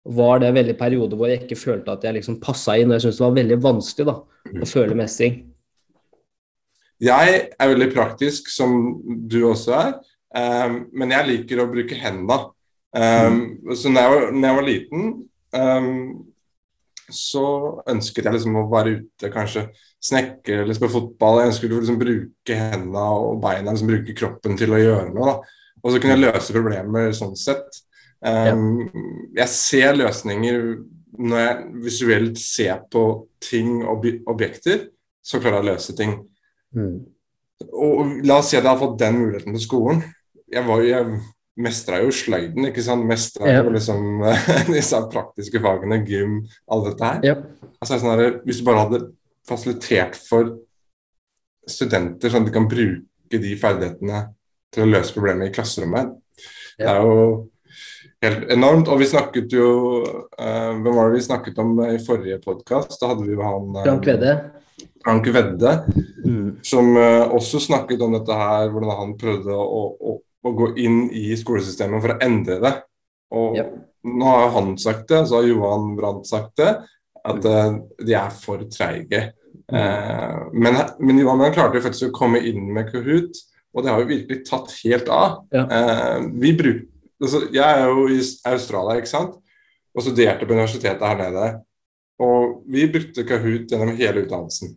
var 0.04 0.40
det 0.40 0.48
en 0.48 0.56
veldig 0.56 0.76
periode 0.78 1.18
hvor 1.18 1.28
jeg 1.28 1.44
ikke 1.44 1.58
følte 1.60 1.94
at 1.94 2.06
jeg 2.06 2.18
liksom 2.18 2.40
passa 2.42 2.76
inn. 2.78 2.90
Og 2.90 2.96
jeg 2.96 3.06
syntes 3.06 3.20
det 3.20 3.26
var 3.26 3.38
veldig 3.38 3.58
vanskelig 3.66 4.08
da, 4.08 4.16
å 4.50 4.68
føle 4.68 4.98
mestring. 4.98 5.42
Jeg 7.00 7.36
er 7.56 7.70
veldig 7.70 7.90
praktisk, 7.94 8.50
som 8.52 8.72
du 9.30 9.42
også 9.48 9.76
er. 9.78 9.92
Um, 10.36 10.82
men 10.92 11.14
jeg 11.14 11.28
liker 11.30 11.62
å 11.62 11.70
bruke 11.70 11.96
hendene. 11.98 12.50
Um, 12.90 13.38
mm. 13.70 13.76
Så 13.78 13.92
når 13.92 14.02
jeg, 14.02 14.12
var, 14.12 14.26
når 14.34 14.46
jeg 14.48 14.58
var 14.58 14.66
liten, 14.66 15.06
um, 15.56 15.94
så 17.14 17.44
ønsket 17.90 18.26
jeg 18.26 18.36
liksom 18.36 18.58
å 18.60 18.66
være 18.70 18.96
ute, 19.00 19.30
kanskje 19.32 19.66
snekre 20.02 20.62
eller 20.62 20.76
spille 20.76 20.94
fotball. 20.94 21.40
Jeg 21.40 21.52
ønsket 21.52 21.74
å 21.74 21.80
liksom 21.82 22.00
bruke 22.00 22.56
hendene 22.56 23.04
og 23.20 23.40
beina, 23.42 23.72
liksom 23.72 23.90
bruke 23.92 24.16
kroppen 24.16 24.58
til 24.60 24.74
å 24.74 24.80
gjøre 24.80 25.12
noe. 25.14 25.34
da. 25.34 25.60
Og 25.80 25.92
så 25.92 26.00
kunne 26.00 26.16
jeg 26.16 26.24
løse 26.26 26.56
problemer 26.56 27.14
sånn 27.16 27.36
sett. 27.38 27.80
Um, 28.20 28.84
jeg 29.36 29.48
ser 29.52 29.96
løsninger 29.96 30.64
når 31.20 31.40
jeg 31.42 31.84
visuelt 31.84 32.40
ser 32.40 32.82
på 32.92 33.04
ting 33.42 33.80
og 33.82 34.06
objekter, 34.30 34.88
så 35.24 35.40
klarer 35.40 35.60
jeg 35.60 35.66
å 35.66 35.70
løse 35.74 35.96
ting. 35.96 36.14
Mm. 36.76 36.96
Og 37.76 38.14
la 38.24 38.38
oss 38.40 38.52
si 38.52 38.58
at 38.58 38.64
jeg 38.64 38.70
har 38.70 38.80
fått 38.80 38.98
den 39.00 39.18
muligheten 39.20 39.56
på 39.56 39.62
skolen. 39.62 40.04
Jeg, 40.50 40.64
var, 40.68 40.84
jeg 40.84 41.20
mestra 41.60 42.00
jo 42.04 42.12
sløyden, 42.14 42.68
ikke 42.70 42.84
sant. 42.84 43.06
Mestra 43.08 43.50
jo 43.50 43.72
liksom 43.74 44.22
disse 44.76 45.00
praktiske 45.12 45.62
fagene, 45.62 46.02
gym, 46.06 46.40
alt 46.70 46.90
dette 46.90 47.12
her. 47.12 47.22
Ja. 47.26 47.36
Altså, 47.80 47.98
sånn 47.98 48.14
her, 48.14 48.40
hvis 48.46 48.60
du 48.60 48.66
bare 48.68 48.84
hadde 48.84 49.04
fasilitert 49.48 50.18
for 50.20 50.54
studenter, 51.70 52.30
sånn 52.30 52.44
at 52.44 52.50
de 52.50 52.54
kan 52.54 52.68
bruke 52.70 53.40
de 53.42 53.54
ferdighetene 53.58 54.26
til 54.74 54.84
å 54.84 54.90
løse 54.90 55.14
problemet 55.14 55.50
i 55.50 55.54
klasserommet. 55.54 56.14
Ja. 56.78 56.84
Det 56.84 56.92
er 56.92 57.02
jo 57.04 57.24
helt 58.24 58.52
enormt. 58.52 58.88
Og 58.88 59.00
vi 59.02 59.10
snakket 59.10 59.52
jo 59.54 59.68
uh, 60.04 60.72
Hvem 60.76 60.94
var 60.94 61.10
det 61.10 61.18
vi 61.18 61.26
snakket 61.26 61.60
om 61.62 61.76
i 61.88 61.98
forrige 62.04 62.40
podkast? 62.44 62.96
Da 63.00 63.12
hadde 63.12 63.26
vi 63.26 63.34
jo 63.34 63.44
han 63.44 63.76
uh, 63.76 63.84
Frank 63.84 64.08
Vedde. 64.08 64.34
Frank 65.04 65.28
Vedde, 65.34 65.74
mm. 66.24 66.48
som 66.64 66.94
uh, 66.96 67.28
også 67.36 67.60
snakket 67.64 68.02
om 68.04 68.16
dette 68.16 68.36
her, 68.36 68.68
hvordan 68.72 68.98
han 68.98 69.14
prøvde 69.20 69.56
å, 69.56 69.82
å, 69.96 70.18
å, 70.44 70.54
gå 70.56 70.70
inn 70.80 71.02
i 71.16 71.28
skolesystemet 71.38 72.02
for 72.04 72.14
å 72.14 72.20
endre 72.24 72.60
det. 72.62 72.72
Og 73.36 73.58
ja. 73.58 73.66
nå 74.06 74.32
har 74.32 74.54
han 74.56 74.72
sagt 74.80 75.10
det, 75.12 75.24
så 75.28 75.40
har 75.40 75.50
Johan 75.50 75.92
Brandt 75.98 76.30
sagt 76.30 76.56
det, 76.60 76.72
at 77.20 77.44
de 77.44 78.16
er 78.16 78.32
for 78.32 78.64
treige. 78.72 79.30
Mm. 79.70 80.56
men, 80.64 80.76
men 80.98 81.18
Johan 81.20 81.52
klarte 81.54 81.78
jo 81.78 81.84
faktisk 81.84 82.08
å 82.08 82.16
komme 82.16 82.40
inn 82.42 82.64
med 82.74 82.88
Kahoot 82.90 83.38
og 83.70 83.84
det 83.84 83.92
har 83.92 84.02
jo 84.02 84.10
virkelig 84.10 84.44
tatt 84.48 84.72
helt 84.82 85.10
av. 85.14 85.40
Ja. 85.54 85.64
Eh, 85.66 86.28
vi 86.42 86.52
bruk, 86.58 86.84
altså, 87.22 87.44
jeg 87.54 87.64
er 87.64 87.86
jo 87.86 88.06
i 88.10 88.20
Australia, 88.50 88.98
ikke 88.98 89.12
sant, 89.12 89.36
og 89.94 90.06
studerte 90.06 90.46
på 90.46 90.56
universitetet 90.56 91.06
her 91.06 91.18
nede. 91.20 91.50
Og 92.20 92.60
vi 92.70 92.88
brukte 92.90 93.24
Kahoot 93.26 93.70
gjennom 93.70 93.94
hele 93.96 94.24
utdannelsen. 94.24 94.74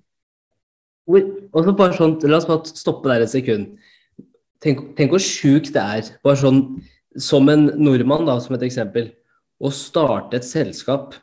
Og 1.09 1.65
så 1.65 1.73
bare 1.75 1.97
sånn, 1.97 2.15
La 2.29 2.37
oss 2.39 2.47
bare 2.47 2.69
stoppe 2.69 3.09
der 3.11 3.25
et 3.25 3.33
sekund. 3.33 3.73
Tenk, 4.63 4.93
tenk 4.97 5.11
hvor 5.11 5.23
sjukt 5.23 5.73
det 5.75 5.83
er, 5.83 6.13
bare 6.23 6.39
sånn 6.39 6.61
som 7.19 7.49
en 7.51 7.67
nordmann, 7.77 8.25
da, 8.29 8.37
som 8.41 8.55
et 8.55 8.63
eksempel, 8.65 9.11
å 9.59 9.69
starte 9.73 10.39
et 10.39 10.47
selskap 10.47 11.17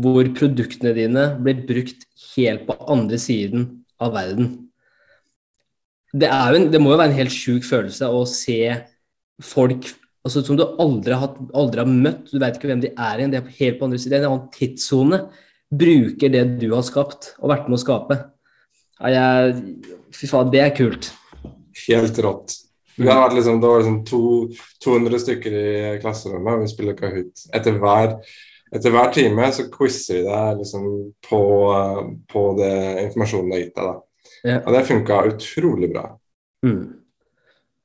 hvor 0.00 0.26
produktene 0.36 0.92
dine 0.96 1.28
blir 1.42 1.62
brukt 1.68 2.04
helt 2.34 2.66
på 2.66 2.76
andre 2.90 3.18
siden 3.20 3.70
av 4.02 4.14
verden 4.14 4.52
det, 6.12 6.26
en, 6.26 6.70
det, 6.72 6.80
må 6.82 6.92
jo 6.92 6.98
være 6.98 7.12
en 7.12 7.20
helt 7.20 7.34
sjuk 7.34 7.66
følelse 7.66 8.08
å 8.10 8.24
se 8.28 8.58
folk 9.44 9.86
altså, 10.26 10.42
som 10.44 10.58
du 10.58 10.64
aldri 10.82 11.16
har, 11.16 11.36
aldri 11.56 11.84
har 11.84 11.90
møtt, 11.90 12.32
du 12.32 12.40
vet 12.42 12.58
ikke 12.58 12.72
hvem 12.72 12.82
de 12.82 12.92
er 12.92 13.20
igjen, 13.20 13.34
de 13.34 13.40
er 13.40 13.54
helt 13.60 13.78
på 13.78 13.86
andre 13.86 14.00
siden, 14.02 14.24
en 14.24 14.32
annen 14.32 14.48
tidssone, 14.54 15.22
bruker 15.70 16.32
det 16.34 16.44
du 16.58 16.70
har 16.74 16.84
skapt 16.86 17.34
og 17.38 17.52
vært 17.52 17.70
med 17.70 17.78
å 17.78 17.84
skape. 17.84 18.18
Jeg, 19.00 19.54
fy 20.16 20.28
faen, 20.28 20.50
det 20.52 20.64
er 20.64 20.74
kult. 20.76 21.12
Helt 21.86 22.18
rått. 22.20 22.56
Vi 23.00 23.08
har 23.08 23.22
vært 23.24 23.38
liksom, 23.38 23.58
det 23.62 23.72
var 23.72 23.82
liksom 23.82 23.98
to, 24.08 24.22
200 24.84 25.24
stykker 25.24 25.56
i 25.56 25.72
klasserommet, 26.02 26.52
og 26.54 26.64
vi 26.64 26.70
spiller 26.70 26.98
Kahoot. 26.98 27.44
Etter 27.56 27.80
hver, 27.80 28.14
etter 28.76 28.94
hver 28.94 29.10
time 29.14 29.50
så 29.56 29.66
quizer 29.72 30.20
vi 30.20 30.22
deg 30.28 30.60
liksom 30.60 30.86
på, 31.26 31.42
på 32.30 32.46
det 32.60 32.74
informasjonen 33.06 33.50
du 33.50 33.56
har 33.56 33.64
gitt 33.64 33.76
deg. 33.76 33.90
da. 33.90 33.98
Ja. 34.44 34.62
Og 34.64 34.72
det 34.74 34.86
funka 34.88 35.20
utrolig 35.32 35.90
bra. 35.92 36.06
Mm. 36.66 37.00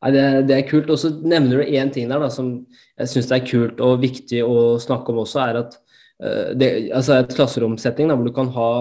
Nei, 0.05 0.11
det, 0.13 0.25
det, 0.49 0.57
er 0.57 0.69
kult. 0.69 0.91
Og 0.93 0.99
så 1.01 1.11
nevner 1.15 1.61
du 1.61 1.73
én 1.79 1.91
ting 1.93 2.11
der 2.11 2.21
da, 2.21 2.29
som 2.31 2.51
jeg 2.99 3.11
syns 3.11 3.31
er 3.33 3.47
kult 3.47 3.81
og 3.83 4.03
viktig 4.03 4.43
å 4.45 4.75
snakke 4.81 5.13
om 5.13 5.23
også, 5.23 5.41
er 5.47 5.61
at 5.63 5.79
uh, 6.21 6.51
det, 6.57 6.71
altså 6.93 7.19
et 7.21 7.35
klasseromsetting 7.35 8.11
da, 8.11 8.17
hvor 8.17 8.29
du 8.29 8.35
kan 8.35 8.51
ha 8.55 8.71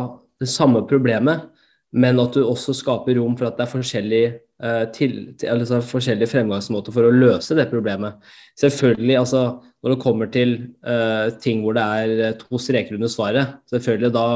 det 0.42 0.51
samme 0.51 0.85
problemet, 0.90 1.49
men 1.94 2.18
at 2.18 2.35
du 2.35 2.42
også 2.42 2.74
skaper 2.74 3.20
rom 3.20 3.37
for 3.38 3.48
at 3.48 3.59
det 3.59 3.64
er 3.66 3.70
forskjellige, 3.70 4.33
uh, 4.64 4.85
til, 4.94 5.14
til, 5.38 5.52
altså 5.52 5.78
forskjellige 5.87 6.33
fremgangsmåter 6.33 6.94
for 6.94 7.07
å 7.07 7.14
løse 7.14 7.54
det 7.57 7.68
problemet. 7.70 8.18
Selvfølgelig, 8.59 9.16
altså 9.20 9.44
når 9.85 9.94
det 9.94 10.02
kommer 10.02 10.30
til 10.35 10.57
uh, 10.87 11.30
ting 11.42 11.62
hvor 11.62 11.76
det 11.78 11.85
er 11.85 12.37
to 12.40 12.59
streker 12.59 12.98
under 12.98 13.12
svaret, 13.12 13.59
selvfølgelig 13.70 14.12
da 14.16 14.26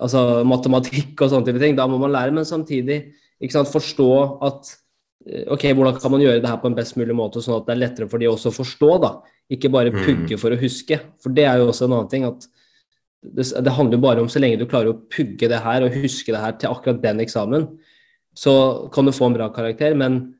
altså 0.00 0.42
matematikk 0.48 1.20
og 1.20 1.32
sånne 1.32 1.48
type 1.48 1.60
ting. 1.62 1.76
Da 1.78 1.88
må 1.90 1.98
man 2.00 2.14
lære, 2.14 2.34
men 2.34 2.48
samtidig 2.48 3.02
ikke 3.42 3.56
sant, 3.56 3.72
forstå 3.72 4.08
at 4.46 4.72
eh, 5.26 5.44
ok, 5.52 5.66
hvordan 5.74 5.98
kan 6.00 6.14
man 6.14 6.22
gjøre 6.22 6.42
det 6.42 6.50
her 6.50 6.60
på 6.62 6.70
en 6.70 6.78
best 6.78 6.96
mulig 7.00 7.16
måte, 7.18 7.42
sånn 7.42 7.58
at 7.58 7.68
det 7.68 7.74
er 7.74 7.82
lettere 7.82 8.10
for 8.10 8.22
de 8.22 8.30
også 8.30 8.52
å 8.52 8.58
forstå, 8.60 8.90
da. 9.02 9.12
Ikke 9.52 9.72
bare 9.72 9.92
mm. 9.92 10.02
pugge 10.06 10.38
for 10.40 10.54
å 10.54 10.60
huske. 10.60 11.00
For 11.22 11.34
det 11.34 11.48
er 11.48 11.60
jo 11.60 11.68
også 11.72 11.88
en 11.88 11.96
annen 11.98 12.12
ting 12.12 12.28
at 12.28 12.46
det, 13.22 13.46
det 13.64 13.74
handler 13.76 13.98
jo 13.98 14.04
bare 14.04 14.22
om 14.24 14.28
så 14.30 14.42
lenge 14.42 14.58
du 14.60 14.68
klarer 14.68 14.92
å 14.92 15.00
pugge 15.12 15.48
det 15.50 15.62
her 15.62 15.86
og 15.86 15.96
huske 16.02 16.34
det 16.34 16.42
her 16.42 16.54
til 16.58 16.74
akkurat 16.74 17.02
den 17.04 17.22
eksamen, 17.22 17.68
så 18.34 18.54
kan 18.94 19.06
du 19.06 19.14
få 19.14 19.28
en 19.30 19.36
bra 19.36 19.48
karakter. 19.54 19.94
Men 19.98 20.34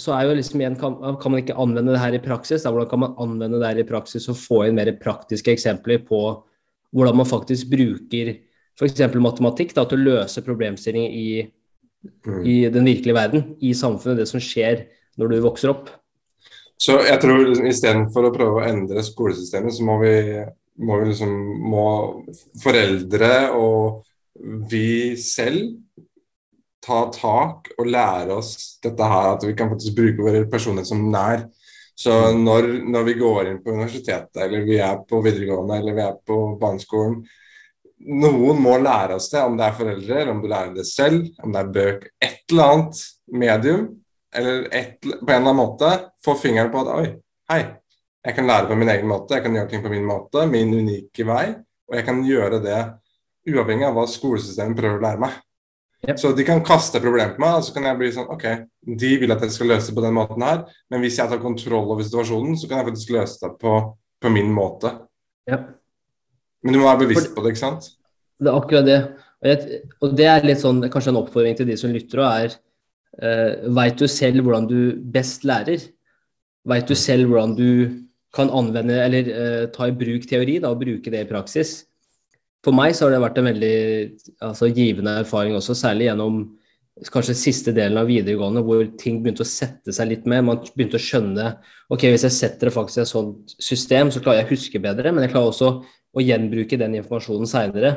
så 0.00 0.14
er 0.14 0.28
jo 0.28 0.38
liksom 0.38 0.62
igjen, 0.62 0.78
kan, 0.78 0.96
kan 1.20 1.32
man 1.32 1.42
ikke 1.42 1.56
anvende 1.60 1.94
det 1.94 2.02
her 2.02 2.16
i 2.16 2.22
praksis? 2.22 2.64
Da? 2.64 2.72
Hvordan 2.74 2.90
kan 2.90 3.02
man 3.02 3.18
anvende 3.22 3.60
det 3.62 3.70
her 3.70 3.82
i 3.82 3.88
praksis 3.88 4.28
og 4.30 4.38
få 4.38 4.64
inn 4.66 4.78
mer 4.78 4.90
praktiske 5.00 5.54
eksempler 5.54 6.02
på 6.06 6.24
hvordan 6.94 7.18
man 7.18 7.28
faktisk 7.28 7.72
bruker 7.72 8.36
f.eks. 8.78 9.02
matematikk, 9.22 9.74
da, 9.74 9.84
til 9.86 10.00
å 10.00 10.14
løse 10.14 10.42
problemstillinger 10.42 11.14
i, 11.14 11.28
mm. 12.26 12.40
i, 12.42 12.56
den 12.74 12.88
virkelige 12.88 13.16
verden, 13.16 13.44
i 13.62 13.74
samfunnet, 13.76 14.22
det 14.22 14.30
som 14.30 14.42
skjer 14.42 14.86
når 15.20 15.30
du 15.30 15.36
vokser 15.44 15.70
opp. 15.70 15.92
Så 16.80 16.98
jeg 17.06 17.20
tror 17.22 17.52
istedenfor 17.70 18.26
å 18.26 18.32
prøve 18.34 18.60
å 18.60 18.66
endre 18.66 19.04
skolesystemet, 19.06 19.76
så 19.76 19.86
må 19.86 20.00
vi, 20.02 20.16
må 20.82 20.98
vi 21.00 21.10
liksom 21.12 21.34
må 21.70 21.86
foreldre 22.62 23.30
og 23.54 24.04
vi 24.70 25.14
selv 25.20 25.76
ta 26.84 27.04
tak 27.14 27.70
og 27.78 27.88
lære 27.88 28.34
oss 28.34 28.78
dette 28.84 29.06
her, 29.08 29.30
at 29.34 29.46
vi 29.46 29.54
kan 29.56 29.70
faktisk 29.72 29.96
bruke 29.96 30.26
våre 30.26 30.42
personlighet 30.50 30.90
som 30.90 31.06
nær. 31.12 31.46
Så 31.94 32.12
når, 32.34 32.68
når, 32.90 33.06
vi 33.06 33.14
går 33.20 33.48
inn 33.48 33.60
på 33.62 33.72
universitetet, 33.72 34.34
eller 34.42 34.66
vi 34.66 34.80
er 34.82 34.98
på 35.08 35.20
videregående, 35.24 35.78
eller 35.78 35.96
vi 35.96 36.02
er 36.04 36.16
på 36.26 36.38
barneskolen, 36.60 37.20
noen 38.04 38.58
må 38.60 38.74
lære 38.82 39.16
oss 39.16 39.30
det, 39.32 39.44
om 39.46 39.54
det 39.56 39.68
er 39.68 39.76
foreldre, 39.78 40.16
eller 40.18 40.32
om 40.34 40.42
du 40.42 40.48
lærer 40.50 40.74
det 40.74 40.86
selv, 40.88 41.30
om 41.40 41.54
det 41.54 41.62
er 41.62 41.70
bøk, 41.78 42.08
et 42.26 42.42
eller 42.50 42.72
annet 42.74 43.04
medium, 43.44 43.86
eller 44.34 44.66
et, 44.74 44.98
på 44.98 45.14
en 45.14 45.30
eller 45.30 45.38
annen 45.38 45.60
måte 45.62 45.92
få 46.24 46.34
fingeren 46.40 46.72
på 46.74 46.82
at 46.82 46.92
oi, 46.98 47.06
hei, 47.52 47.62
jeg 48.24 48.36
kan 48.36 48.46
lære 48.48 48.68
på 48.70 48.76
min 48.80 48.88
egen 48.88 49.08
måte, 49.08 49.36
jeg 49.36 49.44
kan 49.44 49.56
gjøre 49.56 49.70
ting 49.70 49.82
på 49.84 49.92
min 49.92 50.06
måte, 50.08 50.46
min 50.48 50.72
unike 50.72 51.26
vei, 51.28 51.46
og 51.90 51.98
jeg 51.98 52.06
kan 52.06 52.22
gjøre 52.24 52.60
det 52.64 52.78
uavhengig 53.52 53.84
av 53.84 53.98
hva 53.98 54.06
skolesystemet 54.08 54.78
prøver 54.78 55.00
å 55.00 55.04
lære 55.04 55.20
meg. 55.26 55.34
Yep. 56.04 56.20
Så 56.20 56.30
de 56.36 56.44
kan 56.44 56.62
kaste 56.64 57.00
problemet 57.00 57.36
på 57.36 57.44
meg, 57.44 57.58
og 57.58 57.66
så 57.66 57.74
kan 57.76 57.88
jeg 57.88 57.98
bli 58.00 58.10
sånn 58.12 58.30
OK, 58.32 58.46
de 59.00 59.10
vil 59.20 59.32
at 59.32 59.44
jeg 59.44 59.54
skal 59.54 59.70
løse 59.72 59.90
det 59.90 59.96
på 59.96 60.04
den 60.04 60.16
måten 60.16 60.44
her, 60.44 60.64
men 60.92 61.04
hvis 61.04 61.18
jeg 61.20 61.30
tar 61.30 61.40
kontroll 61.40 61.92
over 61.92 62.04
situasjonen, 62.04 62.56
så 62.60 62.68
kan 62.68 62.80
jeg 62.80 62.88
faktisk 62.90 63.12
løse 63.16 63.40
det 63.44 63.52
på, 63.60 63.76
på 64.20 64.32
min 64.32 64.52
måte. 64.52 64.92
Yep. 65.50 65.68
Men 66.64 66.76
du 66.76 66.80
må 66.80 66.88
være 66.88 67.04
bevisst 67.04 67.32
på 67.36 67.44
det, 67.44 67.54
ikke 67.54 67.64
sant? 67.64 67.90
Det 68.40 68.50
er 68.50 68.58
akkurat 68.58 68.88
det. 68.88 69.00
Og, 69.44 69.50
jeg, 69.50 69.80
og 70.00 70.14
det 70.16 70.28
er 70.28 70.46
litt 70.48 70.62
sånn, 70.62 70.80
kanskje 70.92 71.12
en 71.12 71.20
oppfordring 71.20 71.58
til 71.58 71.68
de 71.68 71.76
som 71.80 71.92
lytter 71.92 72.22
òg, 72.24 72.46
er 72.46 72.54
uh, 73.20 73.74
Veit 73.76 74.00
du 74.00 74.08
selv 74.08 74.44
hvordan 74.44 74.68
du 74.70 74.78
best 75.12 75.44
lærer? 75.48 75.84
Veit 76.68 76.88
du 76.88 76.96
selv 76.96 77.28
hvordan 77.28 77.52
du 77.58 77.68
kan 78.34 78.50
anvende 78.50 78.98
eller 79.04 79.30
uh, 79.30 79.64
ta 79.74 79.88
i 79.88 79.96
bruk 79.96 80.26
teori 80.30 80.58
da, 80.62 80.72
og 80.74 80.82
bruke 80.82 81.12
det 81.12 81.24
i 81.24 81.30
praksis? 81.30 81.82
For 82.64 82.74
meg 82.74 82.96
så 82.96 83.06
har 83.06 83.14
det 83.14 83.22
vært 83.22 83.40
en 83.40 83.50
veldig 83.50 83.78
altså, 84.42 84.70
givende 84.72 85.18
erfaring 85.20 85.56
også, 85.58 85.76
særlig 85.76 86.08
gjennom 86.08 86.44
kanskje 87.10 87.34
siste 87.36 87.72
delen 87.74 87.98
av 87.98 88.08
videregående, 88.08 88.62
hvor 88.64 88.84
ting 89.00 89.18
begynte 89.22 89.42
å 89.42 89.48
sette 89.48 89.92
seg 89.92 90.12
litt 90.12 90.28
mer. 90.30 90.44
Man 90.46 90.62
begynte 90.62 91.00
å 91.00 91.02
skjønne 91.02 91.48
ok, 91.90 92.06
hvis 92.06 92.26
jeg 92.28 92.36
setter 92.36 92.70
det 92.70 92.74
faktisk 92.76 93.00
i 93.00 93.02
et 93.02 93.10
sånt 93.10 93.54
system, 93.58 94.12
så 94.14 94.22
klarer 94.22 94.42
jeg 94.42 94.48
å 94.48 94.52
huske 94.54 94.82
bedre, 94.82 95.12
men 95.12 95.26
jeg 95.26 95.34
klarer 95.34 95.50
også 95.50 95.70
å 96.14 96.22
gjenbruke 96.22 96.78
den 96.80 96.94
informasjonen 97.00 97.50
seinere. 97.50 97.94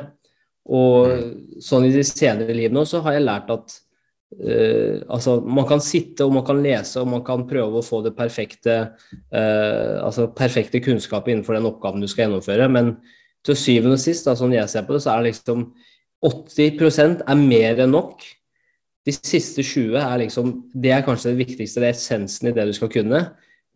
Og 0.68 1.62
sånn 1.64 1.86
i 1.88 1.92
de 1.94 2.02
senere 2.04 2.56
liv 2.56 2.74
nå, 2.74 2.82
så 2.84 3.00
har 3.06 3.16
jeg 3.16 3.24
lært 3.24 3.52
at 3.54 3.78
uh, 4.36 5.00
altså, 5.08 5.38
man 5.44 5.68
kan 5.68 5.82
sitte 5.84 6.26
og 6.26 6.34
man 6.36 6.46
kan 6.46 6.62
lese 6.64 7.00
og 7.00 7.10
man 7.10 7.24
kan 7.26 7.46
prøve 7.48 7.80
å 7.80 7.86
få 7.86 8.02
det 8.06 8.14
perfekte, 8.18 8.78
uh, 9.32 9.94
altså 10.04 10.28
perfekte 10.36 10.82
kunnskap 10.84 11.28
innenfor 11.28 11.58
den 11.58 11.68
oppgaven 11.70 12.04
du 12.04 12.08
skal 12.10 12.26
gjennomføre, 12.26 12.68
men 12.72 12.96
til 13.46 13.56
syvende 13.58 13.96
og 13.96 14.02
sist, 14.02 14.26
da, 14.26 14.34
sånn 14.36 14.56
jeg 14.56 14.68
ser 14.70 14.86
på 14.86 14.96
det, 14.96 15.04
så 15.04 15.14
er 15.14 15.22
det 15.22 15.32
liksom 15.32 15.68
80% 16.26 17.22
er 17.30 17.38
mer 17.38 17.84
enn 17.84 17.94
nok. 17.94 18.24
De 19.06 19.14
siste 19.14 19.62
20 19.62 19.94
er 20.02 20.16
liksom 20.24 20.50
Det 20.74 20.90
er 20.92 21.04
kanskje 21.06 21.30
det 21.30 21.46
viktigste, 21.46 21.80
det 21.80 21.92
er 21.92 21.94
essensen 21.96 22.50
i 22.50 22.54
det 22.56 22.66
du 22.68 22.74
skal 22.76 22.90
kunne. 22.92 23.22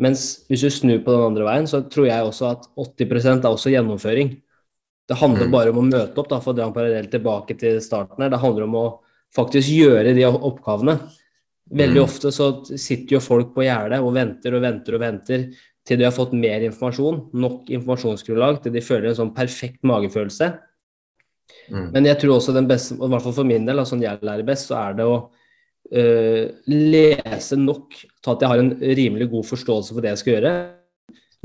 Mens 0.03 0.43
hvis 0.51 0.65
du 0.65 0.71
snur 0.73 0.99
på 1.05 1.15
den 1.15 1.29
andre 1.31 1.47
veien, 1.47 1.69
så 1.71 1.85
tror 1.87 2.09
jeg 2.09 2.27
også 2.27 2.49
at 2.51 2.67
80% 2.75 3.47
er 3.47 3.53
også 3.53 3.73
gjennomføring. 3.73 4.35
Det 5.09 5.19
handler 5.19 5.47
Mm. 5.47 5.53
bare 5.53 5.71
om 5.71 5.79
å 5.79 5.91
møte 5.91 6.19
opp, 6.19 6.29
da, 6.29 6.41
for 6.41 6.53
å 6.53 6.57
dra 6.57 6.67
en 6.67 6.75
parallell 6.75 7.07
tilbake 7.07 7.59
til 7.59 7.81
starten 7.81 8.23
her. 8.23 8.31
Det 8.31 8.41
handler 8.41 8.65
om 8.65 8.75
å 8.75 8.87
faktisk 9.37 9.69
gjøre 9.73 10.15
de 10.15 10.25
oppgavene. 10.29 10.99
Veldig 11.73 12.01
Mm. 12.01 12.05
ofte 12.05 12.33
så 12.33 12.65
sitter 12.77 13.17
jo 13.17 13.21
folk 13.21 13.55
på 13.55 13.65
gjerdet 13.65 14.01
og 14.03 14.13
venter 14.15 14.55
og 14.55 14.63
venter 14.63 14.95
og 14.95 15.01
venter 15.01 15.47
til 15.87 15.99
de 15.99 16.05
har 16.05 16.13
fått 16.13 16.33
mer 16.33 16.61
informasjon, 16.63 17.31
nok 17.35 17.71
informasjonsgrunnlag, 17.71 18.63
til 18.63 18.73
de 18.73 18.81
føler 18.81 19.09
en 19.09 19.17
sånn 19.19 19.35
perfekt 19.35 19.81
magefølelse. 19.83 20.53
Mm. 21.71 21.93
Men 21.93 22.05
jeg 22.05 22.19
tror 22.21 22.37
også 22.37 22.55
den 22.55 22.69
beste, 22.69 22.95
i 22.95 23.09
hvert 23.09 23.23
fall 23.23 23.33
for 23.33 23.45
min 23.45 23.65
del, 23.67 23.79
altså 23.79 23.97
sånn 23.97 24.05
jeg 24.05 24.21
lærer 24.23 24.47
best, 24.47 24.69
så 24.69 24.77
er 24.79 24.95
det 24.95 25.05
å 25.05 25.17
øh, 25.93 26.51
lese 26.71 27.57
nok 27.59 27.91
til 28.23 28.33
at 28.33 28.41
jeg 28.41 28.49
har 28.49 28.59
en 28.63 28.71
rimelig 28.79 29.31
god 29.31 29.45
forståelse 29.45 29.93
for 29.93 30.01
det 30.01 30.13
jeg 30.13 30.19
skal 30.23 30.35
gjøre. 30.37 30.53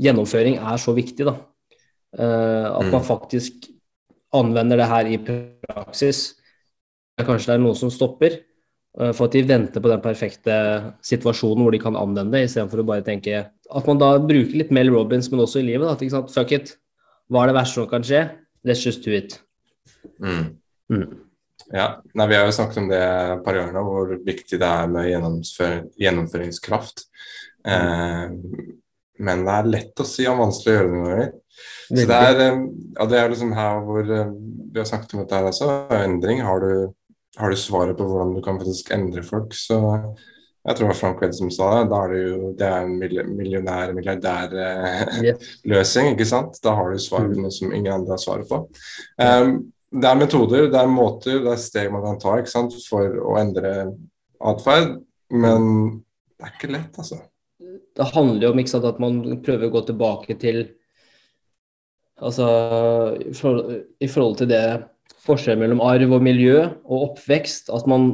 Gjennomføring 0.00 0.58
er 0.62 0.78
så 0.78 0.94
viktig, 0.94 1.26
da. 1.26 1.34
Uh, 2.16 2.78
at 2.78 2.86
Mm. 2.86 2.92
man 2.92 3.02
faktisk 3.02 3.66
anvender 4.32 4.76
det 4.78 4.86
her 4.88 5.04
i 5.06 5.18
praksis. 5.18 6.37
Kanskje 7.26 7.52
det 7.52 7.56
er 7.56 7.62
noen 7.64 7.78
som 7.78 7.92
stopper, 7.92 8.40
eh, 9.00 9.12
for 9.12 9.26
at 9.26 9.36
de 9.36 9.44
venter 9.48 9.82
på 9.84 9.92
den 9.92 10.02
perfekte 10.04 10.58
situasjonen 11.04 11.64
hvor 11.64 11.74
de 11.74 11.82
kan 11.82 11.98
anvende 11.98 12.36
det, 12.36 12.48
istedenfor 12.48 12.82
å 12.82 12.88
bare 12.92 13.06
tenke 13.06 13.46
At 13.68 13.88
man 13.90 14.00
da 14.00 14.14
bruker 14.16 14.56
litt 14.56 14.70
Mel 14.72 14.88
Robins, 14.94 15.30
men 15.30 15.42
også 15.44 15.60
i 15.60 15.66
livet. 15.66 15.88
At, 15.90 16.00
ikke 16.00 16.14
sant? 16.14 16.32
Fuck 16.32 16.54
it. 16.56 16.76
Hva 17.28 17.42
er 17.42 17.50
det 17.50 17.58
verste 17.58 17.82
som 17.82 17.88
kan 17.90 18.06
skje? 18.06 18.22
Let's 18.64 18.84
just 18.86 19.04
do 19.04 19.12
it. 19.12 19.36
Mm. 20.24 20.56
Mm. 20.88 21.08
Ja, 21.68 22.02
Nei, 22.14 22.26
Vi 22.30 22.36
har 22.38 22.46
jo 22.48 22.54
snakket 22.56 22.80
om 22.80 22.88
det 22.88 23.00
et 23.02 23.44
par 23.44 23.58
ganger 23.58 23.76
nå, 23.76 23.82
hvor 23.84 24.14
viktig 24.24 24.56
det 24.60 24.68
er 24.68 24.88
med 24.88 25.10
gjennomfør 25.10 25.74
gjennomføringskraft. 26.00 27.04
Eh, 27.68 28.32
men 29.18 29.44
det 29.44 29.54
er 29.54 29.70
lett 29.74 30.00
å 30.00 30.06
si 30.06 30.26
og 30.30 30.40
vanskelig 30.40 30.72
å 30.72 30.76
gjøre 30.76 30.88
det 30.88 30.94
noen 30.94 31.10
ganger. 31.10 31.30
Så 31.88 32.06
det 32.06 32.20
er, 32.28 32.40
eh, 32.44 32.62
ja, 32.94 33.06
det 33.10 33.18
er 33.18 33.32
liksom 33.32 33.52
her 33.56 33.82
hvor 33.84 34.12
eh, 34.14 34.32
vi 34.72 34.80
har 34.80 34.88
snakket 34.88 35.14
om 35.14 35.22
dette 35.22 35.38
her 35.38 35.50
også. 35.50 35.70
Endring. 35.98 36.42
Har 36.46 36.64
du, 36.64 36.70
har 37.36 37.50
du 37.50 37.56
svaret 37.60 37.98
på 37.98 38.06
hvordan 38.08 38.34
du 38.36 38.42
kan 38.44 38.60
faktisk 38.60 38.92
endre 38.94 39.22
folk, 39.26 39.54
så 39.54 39.78
jeg 40.68 40.76
tror 40.76 40.84
det 40.84 40.92
var 40.92 40.98
Frank 40.98 41.22
Wedd 41.22 41.34
som 41.36 41.50
sa 41.54 41.66
det. 41.78 41.90
Da 41.92 41.98
er 42.04 42.08
det 42.12 42.20
jo 42.20 42.38
det 42.58 42.66
er 42.66 42.78
en 42.84 42.98
millionær, 43.38 43.88
milliardær-løsning, 43.96 46.06
ikke 46.12 46.26
sant? 46.28 46.52
Da 46.64 46.70
har 46.76 46.86
du 46.92 46.98
svaret 47.00 47.32
på 47.32 47.40
noe 47.40 47.52
som 47.54 47.72
ingen 47.72 47.94
andre 47.94 48.12
har 48.16 48.20
svaret 48.20 48.46
på. 48.50 48.56
Um, 49.16 49.48
det 49.88 50.08
er 50.10 50.20
metoder, 50.20 50.62
det 50.68 50.80
er 50.80 50.88
måter, 50.92 51.36
det 51.44 51.52
er 51.54 51.60
steg 51.62 51.92
man 51.94 52.04
kan 52.04 52.18
ta 52.20 52.30
ikke 52.40 52.52
sant? 52.52 52.72
for 52.90 53.04
å 53.24 53.36
endre 53.40 53.70
atferd, 54.50 54.90
men 55.32 55.60
det 56.36 56.44
er 56.44 56.52
ikke 56.52 56.74
lett, 56.74 56.94
altså. 57.00 57.16
det 57.96 58.12
handler 58.12 58.42
jo 58.44 58.50
om 58.52 58.58
ikke 58.60 58.74
sant, 58.74 58.90
at 58.90 59.00
man 59.02 59.14
prøver 59.44 59.64
å 59.68 59.74
gå 59.78 59.82
tilbake 59.88 60.32
til 60.40 60.58
Altså 62.18 62.46
i 63.22 63.30
forhold 64.10 64.36
til 64.40 64.48
det 64.50 64.68
forskjellen 65.26 65.62
mellom 65.62 65.84
arv 65.84 66.16
og 66.16 66.24
miljø 66.24 66.64
og 66.64 67.12
oppvekst, 67.12 67.72
at 67.74 67.86
man 67.90 68.10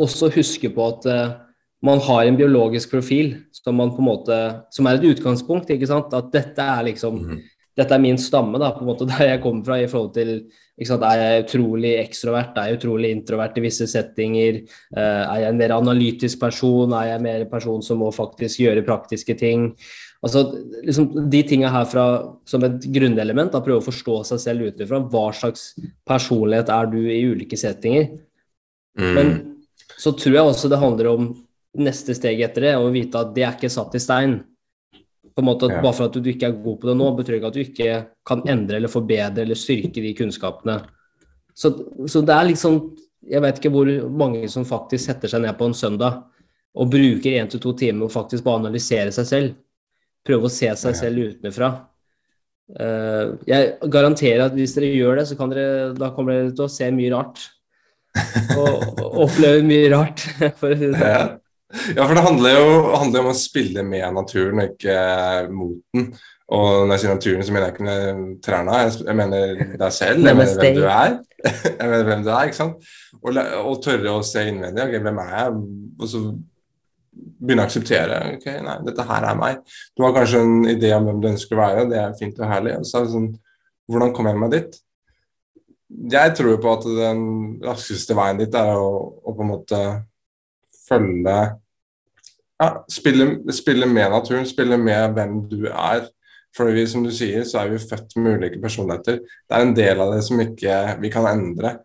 også 0.00 0.30
husker 0.34 0.72
på 0.74 0.88
at 0.94 1.08
eh, 1.10 1.38
man 1.84 2.00
har 2.04 2.26
en 2.26 2.36
biologisk 2.36 2.92
profil 2.92 3.34
som 3.56 3.78
man 3.80 3.92
på 3.94 4.02
en 4.02 4.08
måte 4.10 4.40
som 4.72 4.88
er 4.88 4.98
et 4.98 5.06
utgangspunkt. 5.14 5.70
ikke 5.70 5.88
sant, 5.88 6.12
At 6.12 6.32
dette 6.32 6.60
er 6.60 6.84
liksom 6.90 7.40
dette 7.78 7.94
er 7.94 8.02
min 8.02 8.18
stamme, 8.20 8.58
da, 8.60 8.72
på 8.74 8.82
en 8.84 8.90
måte 8.90 9.06
der 9.12 9.34
jeg 9.34 9.42
kommer 9.44 9.64
fra 9.64 9.78
i 9.80 9.88
forhold 9.88 10.12
til 10.16 10.34
sant, 10.86 11.04
Er 11.06 11.20
jeg 11.20 11.44
utrolig 11.46 11.94
ekstrovert? 12.00 12.56
Er 12.56 12.70
jeg 12.70 12.80
utrolig 12.80 13.10
introvert 13.14 13.56
i 13.56 13.64
visse 13.64 13.88
settinger? 13.90 14.62
Eh, 14.96 15.22
er 15.24 15.44
jeg 15.44 15.54
en 15.54 15.60
mer 15.60 15.76
analytisk 15.76 16.40
person? 16.40 16.92
Er 16.92 17.14
jeg 17.14 17.24
mer 17.24 17.44
en 17.44 17.52
person 17.52 17.82
som 17.82 18.02
må 18.02 18.10
faktisk 18.12 18.64
gjøre 18.64 18.86
praktiske 18.86 19.36
ting? 19.38 19.70
Altså, 20.20 20.42
liksom, 20.84 21.30
De 21.32 21.42
tinga 21.48 21.70
her 21.72 21.86
fra, 21.88 22.06
som 22.48 22.64
et 22.66 22.84
grunnelement, 22.92 23.52
da, 23.52 23.62
prøve 23.64 23.80
å 23.80 23.86
forstå 23.86 24.18
seg 24.28 24.42
selv 24.42 24.68
utenfra. 24.68 25.00
Hva 25.12 25.30
slags 25.36 25.70
personlighet 26.08 26.72
er 26.74 26.90
du 26.92 26.98
i 27.08 27.22
ulike 27.30 27.56
settinger? 27.56 28.10
Mm. 29.00 29.14
Men 29.16 29.32
så 30.00 30.12
tror 30.16 30.36
jeg 30.36 30.50
også 30.50 30.68
det 30.72 30.80
handler 30.80 31.10
om 31.14 31.30
neste 31.80 32.14
steg 32.16 32.40
etter 32.44 32.66
det, 32.66 32.76
å 32.76 32.90
vite 32.92 33.20
at 33.20 33.34
det 33.34 33.44
er 33.46 33.56
ikke 33.56 33.72
satt 33.72 33.96
i 33.96 34.02
stein. 34.02 34.40
På 35.30 35.42
en 35.42 35.48
måte 35.48 35.68
at 35.68 35.78
Ja. 35.78 35.82
Bare 35.84 35.96
for 35.96 36.10
at 36.10 36.16
du 36.16 36.28
ikke 36.30 36.48
er 36.48 36.62
god 36.64 36.80
på 36.80 36.88
det 36.88 36.96
nå, 36.96 37.10
betyr 37.16 37.36
ikke 37.38 37.50
at 37.52 37.54
du 37.54 37.60
ikke 37.60 38.06
kan 38.26 38.42
endre 38.46 38.76
eller 38.76 38.88
forbedre 38.92 39.44
eller 39.44 39.54
styrke 39.54 40.02
de 40.02 40.12
kunnskapene. 40.14 40.80
Så, 41.54 41.72
så 42.08 42.22
det 42.24 42.34
er 42.34 42.50
liksom 42.52 42.96
Jeg 43.30 43.42
vet 43.42 43.58
ikke 43.58 43.70
hvor 43.70 43.86
mange 44.08 44.48
som 44.48 44.64
faktisk 44.64 45.04
setter 45.04 45.28
seg 45.28 45.42
ned 45.42 45.52
på 45.58 45.66
en 45.68 45.74
søndag 45.76 46.22
og 46.72 46.88
bruker 46.88 47.36
én 47.36 47.50
til 47.50 47.60
to 47.60 47.74
timer 47.76 48.06
og 48.06 48.14
faktisk 48.14 48.42
bare 48.46 48.62
analysere 48.62 49.12
seg 49.12 49.26
selv. 49.28 49.50
Prøve 50.26 50.48
å 50.48 50.52
se 50.52 50.68
seg 50.76 50.96
selv 50.98 51.30
utenfra. 51.32 51.70
Eh, 52.78 53.30
jeg 53.50 53.70
garanterer 53.90 54.44
at 54.46 54.54
hvis 54.58 54.74
dere 54.76 54.90
gjør 54.94 55.20
det, 55.20 55.26
så 55.30 55.36
kan 55.38 55.50
dere, 55.52 55.92
da 55.98 56.10
kommer 56.14 56.36
dere 56.36 56.52
til 56.54 56.66
å 56.66 56.70
se 56.72 56.90
mye 56.94 57.12
rart. 57.14 57.46
Og, 58.56 59.00
og 59.00 59.16
oppleve 59.26 59.62
mye 59.66 59.88
rart. 59.94 60.26
For 60.60 60.74
å 60.74 60.78
si 60.78 60.90
det 60.90 60.98
sånn. 60.98 61.38
Ja. 61.70 62.02
for 62.02 62.18
det 62.18 62.22
handler 62.26 62.56
jo 62.56 62.70
handler 62.98 63.22
om 63.22 63.28
å 63.30 63.38
spille 63.38 63.82
med 63.86 64.02
naturen, 64.16 64.58
og 64.58 64.72
ikke 64.72 64.94
mot 65.54 65.76
den. 65.94 66.08
Og 66.50 66.80
når 66.82 66.96
jeg 66.96 67.02
sier 67.04 67.12
naturen, 67.14 67.44
så 67.46 67.52
mener 67.54 67.68
jeg 67.68 67.74
ikke 67.76 67.84
med 67.86 68.22
trærne, 68.42 68.78
jeg- 68.82 69.04
jeg 69.06 69.18
mener 69.20 69.52
deg 69.78 69.92
selv. 69.94 70.24
Jeg 70.26 70.34
mener 70.40 70.56
hvem 70.64 70.74
du 70.80 70.86
er. 70.90 71.12
Jeg 71.80 71.86
mener 71.88 72.02
hvem 72.08 72.24
du 72.26 72.30
er, 72.34 72.48
ikke 72.50 72.58
sant? 72.58 72.88
Og, 73.22 73.38
og 73.38 73.76
tørre 73.84 74.10
å 74.18 74.24
se 74.26 74.42
innvendig. 74.50 74.82
ok, 74.82 74.96
hvem 75.06 75.20
er 75.22 75.30
jeg? 75.38 75.60
Og 76.02 76.10
så 76.10 76.18
begynne 77.40 77.64
å 77.64 77.68
akseptere. 77.68 78.20
ok, 78.36 78.46
nei, 78.66 78.76
dette 78.86 79.06
her 79.08 79.26
er 79.30 79.38
meg. 79.38 79.62
Du 79.96 80.04
har 80.04 80.14
kanskje 80.16 80.42
en 80.44 80.68
idé 80.70 80.92
om 80.96 81.08
hvem 81.08 81.22
du 81.22 81.30
ønsker 81.32 81.56
å 81.56 81.62
være, 81.62 81.88
det 81.90 81.98
er 82.00 82.18
fint 82.18 82.38
og 82.40 82.52
herlig. 82.52 82.76
Og 82.80 82.86
så 82.88 82.98
er 82.98 83.06
det 83.06 83.14
sånn, 83.14 83.32
hvordan 83.90 84.14
kommer 84.16 84.34
jeg 84.34 84.42
meg 84.42 84.54
dit? 84.56 84.78
Jeg 86.14 86.36
tror 86.38 86.60
på 86.62 86.76
at 86.76 86.86
den 86.86 87.24
raskeste 87.64 88.14
veien 88.14 88.38
dit 88.38 88.54
er 88.54 88.76
å, 88.78 88.92
å 89.26 89.34
på 89.34 89.42
en 89.42 89.50
måte 89.50 89.80
følge 90.86 91.38
ja, 92.60 92.70
spille, 92.92 93.52
spille 93.56 93.88
med 93.90 94.10
naturen, 94.12 94.46
spille 94.46 94.78
med 94.78 95.16
hvem 95.16 95.38
du 95.50 95.64
er. 95.70 96.06
For 96.56 96.72
vi, 96.74 96.82
som 96.90 97.04
du 97.06 97.12
sier, 97.14 97.44
så 97.46 97.60
er 97.60 97.70
vi 97.70 97.78
født 97.78 98.16
med 98.18 98.40
ulike 98.40 98.58
personligheter. 98.62 99.20
Det 99.22 99.54
er 99.54 99.64
en 99.64 99.76
del 99.76 100.02
av 100.02 100.16
det 100.16 100.24
som 100.26 100.40
ikke 100.42 100.80
vi 101.02 101.12
kan 101.12 101.28
endre. 101.30 101.76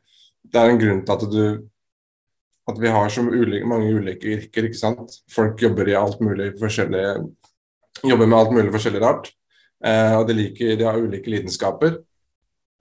Det 0.42 0.58
er 0.58 0.72
en 0.72 0.82
grunn 0.82 1.04
til 1.06 1.16
at 1.16 1.26
du 1.30 1.44
at 2.68 2.80
vi 2.82 2.90
har 2.90 3.10
så 3.14 3.22
ulike, 3.22 3.66
mange 3.70 3.92
ulike 3.94 4.32
yrker. 4.38 4.66
ikke 4.70 4.80
sant? 4.80 5.20
Folk 5.32 5.62
jobber 5.62 5.88
i 5.92 5.98
alt 5.98 6.22
mulig 6.24 6.54
forskjellig 6.60 7.04
jobber 8.04 8.28
med 8.28 8.38
alt 8.40 8.54
mulig 8.56 8.74
forskjellig 8.74 9.02
rart. 9.04 9.30
Eh, 9.86 10.14
og 10.18 10.28
de, 10.28 10.34
liker, 10.34 10.76
de 10.80 10.88
har 10.88 10.98
ulike 10.98 11.30
lidenskaper. 11.30 12.00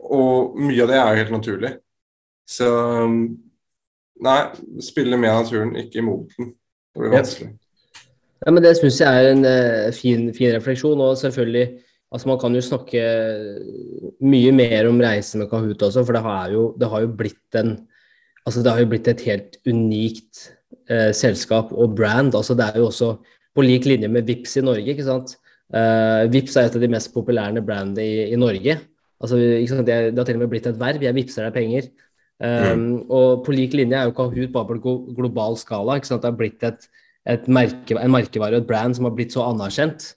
Og 0.04 0.56
mye 0.60 0.82
av 0.84 0.90
det 0.90 0.96
er 1.00 1.10
jo 1.10 1.20
helt 1.22 1.34
naturlig. 1.36 1.72
Så 2.48 2.68
nei, 4.24 4.40
spille 4.84 5.16
med 5.20 5.32
naturen, 5.32 5.74
ikke 5.80 6.00
imot 6.02 6.32
den. 6.38 6.52
Det 6.94 7.00
blir 7.02 7.12
Ja. 7.12 7.20
vanskelig. 7.22 7.50
Ja, 8.44 8.50
men 8.52 8.62
Det 8.62 8.76
syns 8.76 9.00
jeg 9.00 9.08
er 9.08 9.30
en 9.32 9.44
eh, 9.44 9.90
fin, 9.92 10.32
fin 10.34 10.52
refleksjon. 10.54 11.00
Og 11.00 11.16
selvfølgelig, 11.16 11.80
altså 12.12 12.28
man 12.28 12.38
kan 12.38 12.54
jo 12.54 12.60
snakke 12.60 13.00
mye 14.20 14.52
mer 14.52 14.88
om 14.88 15.00
reise 15.00 15.38
med 15.38 15.48
Kahoot 15.50 15.78
også, 15.82 16.04
for 16.04 16.12
det 16.12 16.22
har 16.22 16.50
jo, 16.50 16.74
det 16.78 16.88
har 16.88 17.00
jo 17.00 17.08
blitt 17.16 17.54
en 17.60 17.88
Altså, 18.44 18.62
det 18.64 18.72
har 18.74 18.82
jo 18.82 18.90
blitt 18.90 19.08
et 19.08 19.22
helt 19.24 19.56
unikt 19.66 20.48
eh, 20.90 21.12
selskap 21.16 21.72
og 21.72 21.94
brand. 21.96 22.34
Altså, 22.36 22.56
det 22.58 22.66
er 22.70 22.80
jo 22.82 22.88
også 22.90 23.14
på 23.54 23.64
lik 23.64 23.86
linje 23.88 24.08
med 24.10 24.26
Vips 24.28 24.56
i 24.60 24.64
Norge, 24.66 24.84
ikke 24.92 25.06
sant. 25.06 25.36
Eh, 25.74 26.24
Vips 26.32 26.56
er 26.60 26.68
et 26.68 26.76
av 26.76 26.82
de 26.82 26.90
mest 26.92 27.12
populære 27.14 27.62
brandene 27.64 28.04
i, 28.04 28.26
i 28.34 28.40
Norge. 28.40 28.76
Altså? 29.22 29.38
Det, 29.38 29.86
det 29.86 30.18
har 30.18 30.26
til 30.28 30.36
og 30.36 30.42
med 30.44 30.50
blitt 30.52 30.66
et 30.68 30.80
verv. 30.80 31.02
Jeg 31.06 31.16
vipser 31.16 31.46
deg 31.46 31.54
penger. 31.56 31.88
Um, 32.44 33.04
Og 33.14 33.44
på 33.46 33.54
lik 33.54 33.72
linje 33.78 33.96
er 33.96 34.08
jo 34.10 34.16
Kahoot 34.18 34.50
bare 34.52 34.66
på 34.68 34.76
glo- 34.82 35.14
global 35.16 35.56
skala. 35.56 35.96
Ikke 35.96 36.10
sant? 36.10 36.20
Det 36.24 36.32
har 36.32 36.36
blitt 36.36 36.66
et, 36.66 36.84
et 37.30 37.46
merke, 37.48 37.96
en 37.96 38.12
merkevare 38.12 38.58
og 38.58 38.64
et 38.64 38.68
brand 38.68 38.98
som 38.98 39.06
har 39.08 39.14
blitt 39.16 39.32
så 39.32 39.46
anerkjent. 39.46 40.10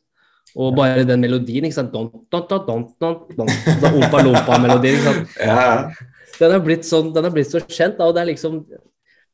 Og 0.58 0.74
bare 0.76 1.06
den 1.06 1.22
melodien, 1.22 1.68
ikke 1.68 1.78
sant 1.78 1.94
don, 1.94 2.08
don, 2.34 2.44
don, 2.50 2.64
don, 2.66 2.86
don, 3.00 3.18
don, 3.38 3.52
da 3.84 3.92
Ompa 3.94 4.24
Lompa-melodien, 4.26 4.98
ikke 4.98 5.12
sant. 5.14 5.36
Ja. 5.46 6.16
Den 6.38 6.54
har 6.54 6.62
blitt, 6.64 6.86
sånn, 6.86 7.14
den 7.16 7.26
har 7.26 7.34
blitt 7.34 7.50
så 7.50 7.64
kjent, 7.64 7.98
da, 7.98 8.10
og 8.10 8.16
det 8.16 8.24
er 8.24 8.32
liksom 8.34 8.62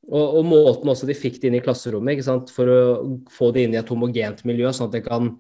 og, 0.04 0.38
og 0.40 0.48
måten 0.48 0.92
også 0.92 1.08
de 1.08 1.16
fikk 1.16 1.40
det 1.40 1.50
inn 1.50 1.58
i 1.60 1.64
klasserommet, 1.64 2.18
ikke 2.18 2.28
sant? 2.28 2.52
for 2.52 2.70
å 2.70 2.80
få 3.32 3.52
det 3.56 3.68
inn 3.68 3.76
i 3.76 3.80
et 3.80 3.92
homogent 3.92 4.44
miljø, 4.48 4.72
sånn 4.76 4.90
at 4.90 4.98
det 4.98 5.06
kan 5.06 5.32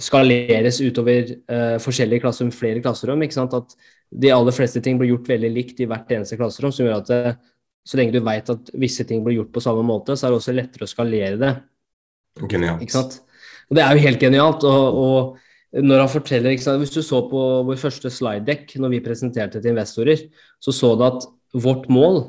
skaleres 0.00 0.80
utover 0.82 1.32
uh, 1.50 1.76
forskjellige 1.82 2.22
klasserom, 2.22 2.52
flere 2.54 2.82
klasserom. 2.82 3.22
ikke 3.26 3.36
sant? 3.36 3.54
At 3.54 3.74
de 4.14 4.30
aller 4.34 4.54
fleste 4.54 4.82
ting 4.82 4.98
blir 5.00 5.12
gjort 5.12 5.30
veldig 5.34 5.50
likt 5.54 5.82
i 5.82 5.88
hvert 5.90 6.10
eneste 6.14 6.38
klasserom, 6.38 6.74
som 6.74 6.86
gjør 6.86 7.00
at 7.00 7.10
det, 7.10 7.36
så 7.84 7.98
lenge 7.98 8.14
du 8.14 8.22
vet 8.24 8.50
at 8.54 8.70
visse 8.80 9.06
ting 9.06 9.22
blir 9.26 9.40
gjort 9.40 9.54
på 9.54 9.62
samme 9.62 9.82
måte, 9.86 10.16
så 10.16 10.26
er 10.26 10.32
det 10.32 10.40
også 10.40 10.54
lettere 10.54 10.86
å 10.86 10.90
skalere 10.90 11.40
det. 11.40 11.54
Genialt. 12.50 12.82
ikke 12.82 12.96
sant? 12.96 13.18
Og 13.70 13.78
det 13.78 13.82
er 13.84 13.96
jo 13.96 14.04
helt 14.06 14.22
genialt. 14.22 14.66
og, 14.66 15.02
og 15.02 15.43
når 15.82 16.04
han 16.04 16.12
forteller, 16.12 16.54
sant? 16.62 16.78
Hvis 16.82 16.94
du 16.94 17.02
så 17.02 17.22
på 17.30 17.42
vår 17.66 17.80
første 17.80 18.10
slide 18.12 18.46
deck 18.46 18.76
når 18.78 18.96
vi 18.96 19.04
presenterte 19.04 19.60
til 19.60 19.72
investorer, 19.72 20.26
så 20.62 20.74
så 20.74 20.94
du 20.96 21.04
at 21.06 21.26
vårt 21.54 21.88
mål 21.90 22.22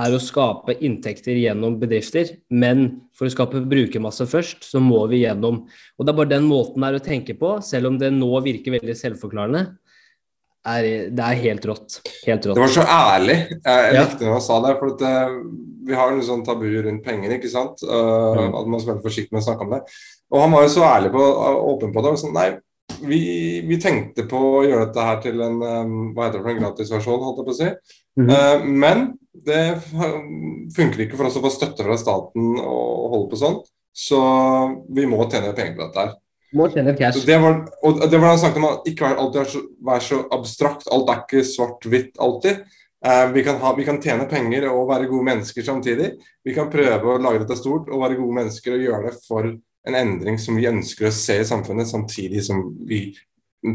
er 0.00 0.14
å 0.14 0.20
skape 0.22 0.76
inntekter 0.86 1.34
gjennom 1.40 1.74
bedrifter, 1.80 2.36
men 2.52 3.02
for 3.16 3.26
å 3.26 3.32
skape 3.32 3.62
brukermasse 3.68 4.26
først, 4.30 4.62
så 4.68 4.80
må 4.80 5.02
vi 5.10 5.24
gjennom 5.24 5.64
Og 5.98 6.06
det 6.06 6.12
er 6.12 6.18
bare 6.20 6.30
den 6.36 6.46
måten 6.48 6.84
her 6.86 6.96
å 6.96 7.02
tenke 7.02 7.34
på, 7.38 7.56
selv 7.64 7.90
om 7.90 7.98
det 7.98 8.12
nå 8.14 8.30
virker 8.44 8.76
veldig 8.78 8.96
selvforklarende. 8.96 9.64
Er, 10.68 11.08
det 11.08 11.24
er 11.24 11.38
helt 11.40 11.64
rått. 11.64 11.98
Helt 12.26 12.44
rått. 12.44 12.54
Det 12.58 12.60
var 12.62 12.72
så 12.74 12.84
ærlig. 12.84 13.36
Jeg, 13.48 13.64
likte 13.64 13.94
Ja. 13.96 14.04
likte 14.04 14.24
når 14.26 14.32
han 14.36 14.44
sa 14.44 14.60
det. 14.60 14.78
For 14.78 14.92
at, 14.92 15.02
eh, 15.08 15.36
vi 15.88 15.94
har 15.96 16.10
jo 16.10 16.16
litt 16.18 16.28
sånn 16.28 16.44
tabu 16.44 16.66
rundt 16.84 17.02
penger, 17.04 17.30
ikke 17.38 17.48
sant. 17.50 17.80
Uh, 17.82 18.36
Mm. 18.36 18.54
At 18.60 18.66
man 18.68 18.80
skal 18.80 18.94
være 18.94 19.02
forsiktig 19.02 19.32
med 19.32 19.40
å 19.40 19.46
snakke 19.48 19.64
om 19.64 19.70
det. 19.70 19.80
Og 20.30 20.42
han 20.44 20.52
var 20.54 20.66
jo 20.66 20.74
så 20.74 20.84
ærlig 20.86 21.12
på, 21.14 21.22
åpen 21.72 21.94
på 21.94 22.04
det. 22.04 22.12
og 22.14 22.20
Sånn, 22.20 22.36
nei, 22.36 22.48
vi, 23.02 23.20
vi 23.66 23.78
tenkte 23.82 24.26
på 24.30 24.40
å 24.60 24.62
gjøre 24.66 24.86
dette 24.88 25.06
her 25.06 25.20
til 25.24 25.42
en 25.44 25.58
um, 25.62 25.98
hva 26.14 26.28
heter 26.28 26.38
det 26.38 26.44
for 26.44 26.52
en 26.52 26.62
gratisversjon, 26.64 27.24
holdt 27.26 27.42
jeg 27.42 27.48
på 27.48 27.54
å 27.54 27.58
si. 27.58 27.70
Mhm. 28.20 28.30
Eh, 28.36 28.64
men 28.84 29.04
det 29.46 29.62
funker 30.76 31.04
ikke 31.04 31.18
for 31.18 31.28
oss 31.28 31.38
å 31.38 31.44
få 31.44 31.52
støtte 31.54 31.86
fra 31.86 31.98
staten 31.98 32.58
og 32.60 33.14
holde 33.14 33.30
på 33.30 33.38
sånn. 33.40 33.60
Så 33.96 34.18
vi 34.94 35.06
må 35.08 35.22
tjene 35.26 35.54
penger 35.56 35.76
på 35.76 35.86
dette 35.86 36.04
her. 36.04 36.12
Må 36.56 36.66
tjene 36.70 36.96
cash. 36.98 37.22
Det 37.26 37.38
var, 37.38 37.60
og 37.86 38.02
det 38.10 38.18
var 38.18 38.32
han 38.32 38.42
snakket 38.42 38.62
om 38.66 38.90
ikke 38.90 39.10
alltid 39.14 39.38
være 39.38 39.50
så, 39.52 39.62
vær 39.86 40.04
så 40.04 40.20
abstrakt. 40.34 40.86
Alt 40.90 41.10
er 41.10 41.24
ikke 41.24 41.46
svart-hvitt 41.46 42.18
alltid. 42.22 42.62
Eh, 43.06 43.26
vi, 43.32 43.44
kan 43.46 43.60
ha, 43.62 43.72
vi 43.78 43.86
kan 43.86 44.00
tjene 44.02 44.26
penger 44.28 44.66
og 44.72 44.88
være 44.90 45.08
gode 45.10 45.28
mennesker 45.30 45.64
samtidig. 45.66 46.12
Vi 46.44 46.54
kan 46.56 46.70
prøve 46.72 47.14
å 47.14 47.20
lage 47.22 47.44
dette 47.44 47.58
stort 47.58 47.88
og 47.88 48.02
være 48.02 48.18
gode 48.18 48.38
mennesker 48.42 48.76
og 48.76 48.86
gjøre 48.86 49.04
det 49.06 49.14
for 49.24 49.52
en 49.88 49.94
endring 49.96 50.38
som 50.38 50.56
vi 50.56 50.66
ønsker 50.68 51.08
å 51.08 51.12
se 51.14 51.38
i 51.40 51.44
samfunnet, 51.48 51.88
samtidig 51.88 52.42
som 52.44 52.60
vi 52.86 53.16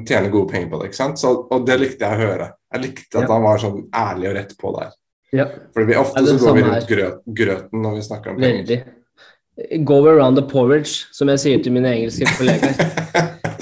tjener 0.07 0.29
gode 0.33 0.51
penger 0.51 0.69
på 0.69 0.79
det. 0.81 0.89
ikke 0.91 0.99
sant? 0.99 1.19
Så, 1.21 1.31
og 1.51 1.65
det 1.65 1.79
likte 1.81 2.05
jeg 2.05 2.17
å 2.17 2.21
høre. 2.27 2.51
Jeg 2.73 2.81
likte 2.81 3.17
at 3.17 3.27
Ja. 3.27 3.33
han 3.33 3.43
var 3.43 3.57
sånn 3.61 3.81
ærlig 3.93 4.29
og 4.29 4.35
rett 4.35 4.53
på 4.57 4.71
der. 4.79 4.91
Ja. 5.33 5.45
Fordi 5.73 5.85
vi 5.91 5.95
ofte 5.99 6.23
så 6.25 6.37
går 6.39 6.53
vi 6.55 6.63
rundt 6.63 6.87
grøt, 6.87 7.19
grøten 7.27 7.81
når 7.81 7.95
vi 7.95 8.01
snakker 8.01 8.29
om 8.31 8.37
penger. 8.39 8.63
Veldig. 8.63 8.83
Go 9.85 10.05
around 10.07 10.35
the 10.37 10.43
porridge, 10.43 11.05
som 11.15 11.27
jeg 11.31 11.39
sier 11.39 11.63
til 11.63 11.71
mine 11.71 11.87
engelske 11.95 12.25
kollegaer. 12.37 12.75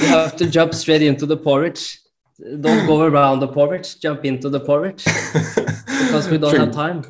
You 0.02 0.08
have 0.08 0.36
to 0.38 0.46
jump 0.46 0.74
straight 0.74 1.02
into 1.02 1.26
the 1.28 1.38
porridge. 1.38 2.00
Don't 2.40 2.86
go 2.88 3.02
around 3.06 3.40
the 3.42 3.48
porridge, 3.48 3.96
jump 4.02 4.26
into 4.26 4.50
the 4.50 4.60
porridge. 4.60 5.06
Because 5.06 6.30
we 6.30 6.38
don't 6.38 6.58
have 6.58 6.74
time. 6.74 7.04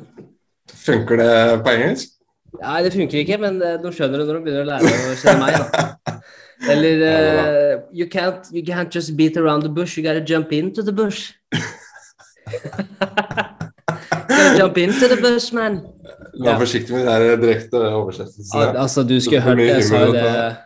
Funker 0.84 1.16
det 1.16 1.62
på 1.64 1.70
engelsk? 1.72 2.13
Nei, 2.60 2.82
det 2.86 2.92
funker 2.94 3.18
ikke, 3.20 3.38
men 3.42 3.56
eh, 3.62 3.74
de 3.82 3.90
skjønner 3.92 4.18
det 4.20 4.26
når 4.28 4.34
de 4.38 4.42
begynner 4.44 4.62
å 4.62 4.68
lære 4.68 4.84
å 4.84 4.86
kjenne 5.20 5.40
meg. 5.42 5.52
da. 5.58 5.64
Eller 6.70 6.94
uh, 7.02 7.72
you, 7.92 8.06
can't, 8.08 8.46
you 8.54 8.62
can't 8.64 8.90
just 8.94 9.16
beat 9.18 9.36
around 9.36 9.62
the 9.64 9.68
bush, 9.68 9.96
you 9.98 10.02
gotta 10.04 10.20
jump 10.24 10.52
into 10.52 10.82
the 10.82 10.92
bush. 10.92 11.32
jump 14.56 14.78
into 14.78 15.08
the 15.08 15.16
bush, 15.20 15.52
man. 15.52 15.80
Vær 16.40 16.50
Ja. 16.54 16.58
forsiktig 16.58 16.94
med 16.94 17.06
de 17.06 17.36
direkte 17.42 17.76
oversettelsene. 17.78 18.62
Al 18.62 18.76
altså, 18.76 19.02
du 19.02 19.20
skulle 19.20 19.40
hørt 19.42 19.58
det. 19.58 19.66
Jeg 19.68 19.84
sa 19.84 19.98
jo 20.06 20.12
det. 20.12 20.56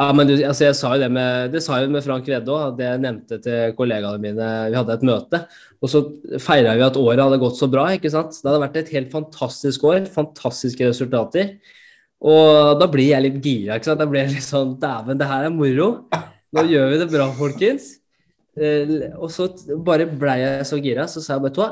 Ja, 0.00 0.06
men 0.16 0.30
du, 0.30 0.32
altså, 0.38 0.64
jeg 0.64 0.76
sa 0.78 0.94
jo 0.94 1.00
det 1.02 1.10
med 1.12 1.50
Det 1.52 1.60
sa 1.60 1.76
jeg 1.82 1.90
med 1.92 2.04
Frank 2.06 2.28
Vedde 2.28 2.52
òg, 2.54 2.78
det 2.78 2.86
jeg 2.86 3.00
nevnte 3.02 3.36
til 3.44 3.74
kollegaene 3.76 4.22
mine. 4.22 4.46
Vi 4.72 4.78
hadde 4.78 4.94
et 4.96 5.04
møte, 5.04 5.42
og 5.76 5.92
så 5.92 6.00
feira 6.40 6.72
vi 6.78 6.86
at 6.86 6.96
året 6.96 7.20
hadde 7.20 7.40
gått 7.42 7.58
så 7.58 7.68
bra. 7.68 7.90
ikke 7.92 8.12
sant? 8.12 8.32
Det 8.38 8.48
hadde 8.48 8.62
vært 8.62 8.78
et 8.80 8.92
helt 8.94 9.10
fantastisk 9.12 9.84
år. 9.90 10.06
Fantastiske 10.14 10.88
resultater. 10.88 11.58
Og 12.20 12.80
da 12.80 12.88
blir 12.88 13.10
jeg 13.10 13.26
litt 13.26 13.38
gira. 13.44 13.76
ikke 13.76 13.90
sant? 13.90 14.00
Da 14.00 14.08
blir 14.08 14.24
jeg 14.24 14.38
litt 14.38 14.46
sånn 14.46 14.78
Dæven, 14.80 15.20
det 15.20 15.28
her 15.28 15.48
er 15.50 15.52
moro. 15.52 15.90
Nå 16.56 16.64
gjør 16.70 16.88
vi 16.94 17.00
det 17.02 17.08
bra, 17.12 17.26
folkens. 17.36 17.90
Eh, 18.56 19.10
og 19.20 19.28
så 19.32 19.50
bare 19.84 20.08
blei 20.08 20.38
jeg 20.40 20.64
så 20.70 20.80
gira, 20.80 21.04
så 21.08 21.20
sa 21.20 21.36
jeg 21.36 21.44
bare 21.44 21.56
to 21.58 21.68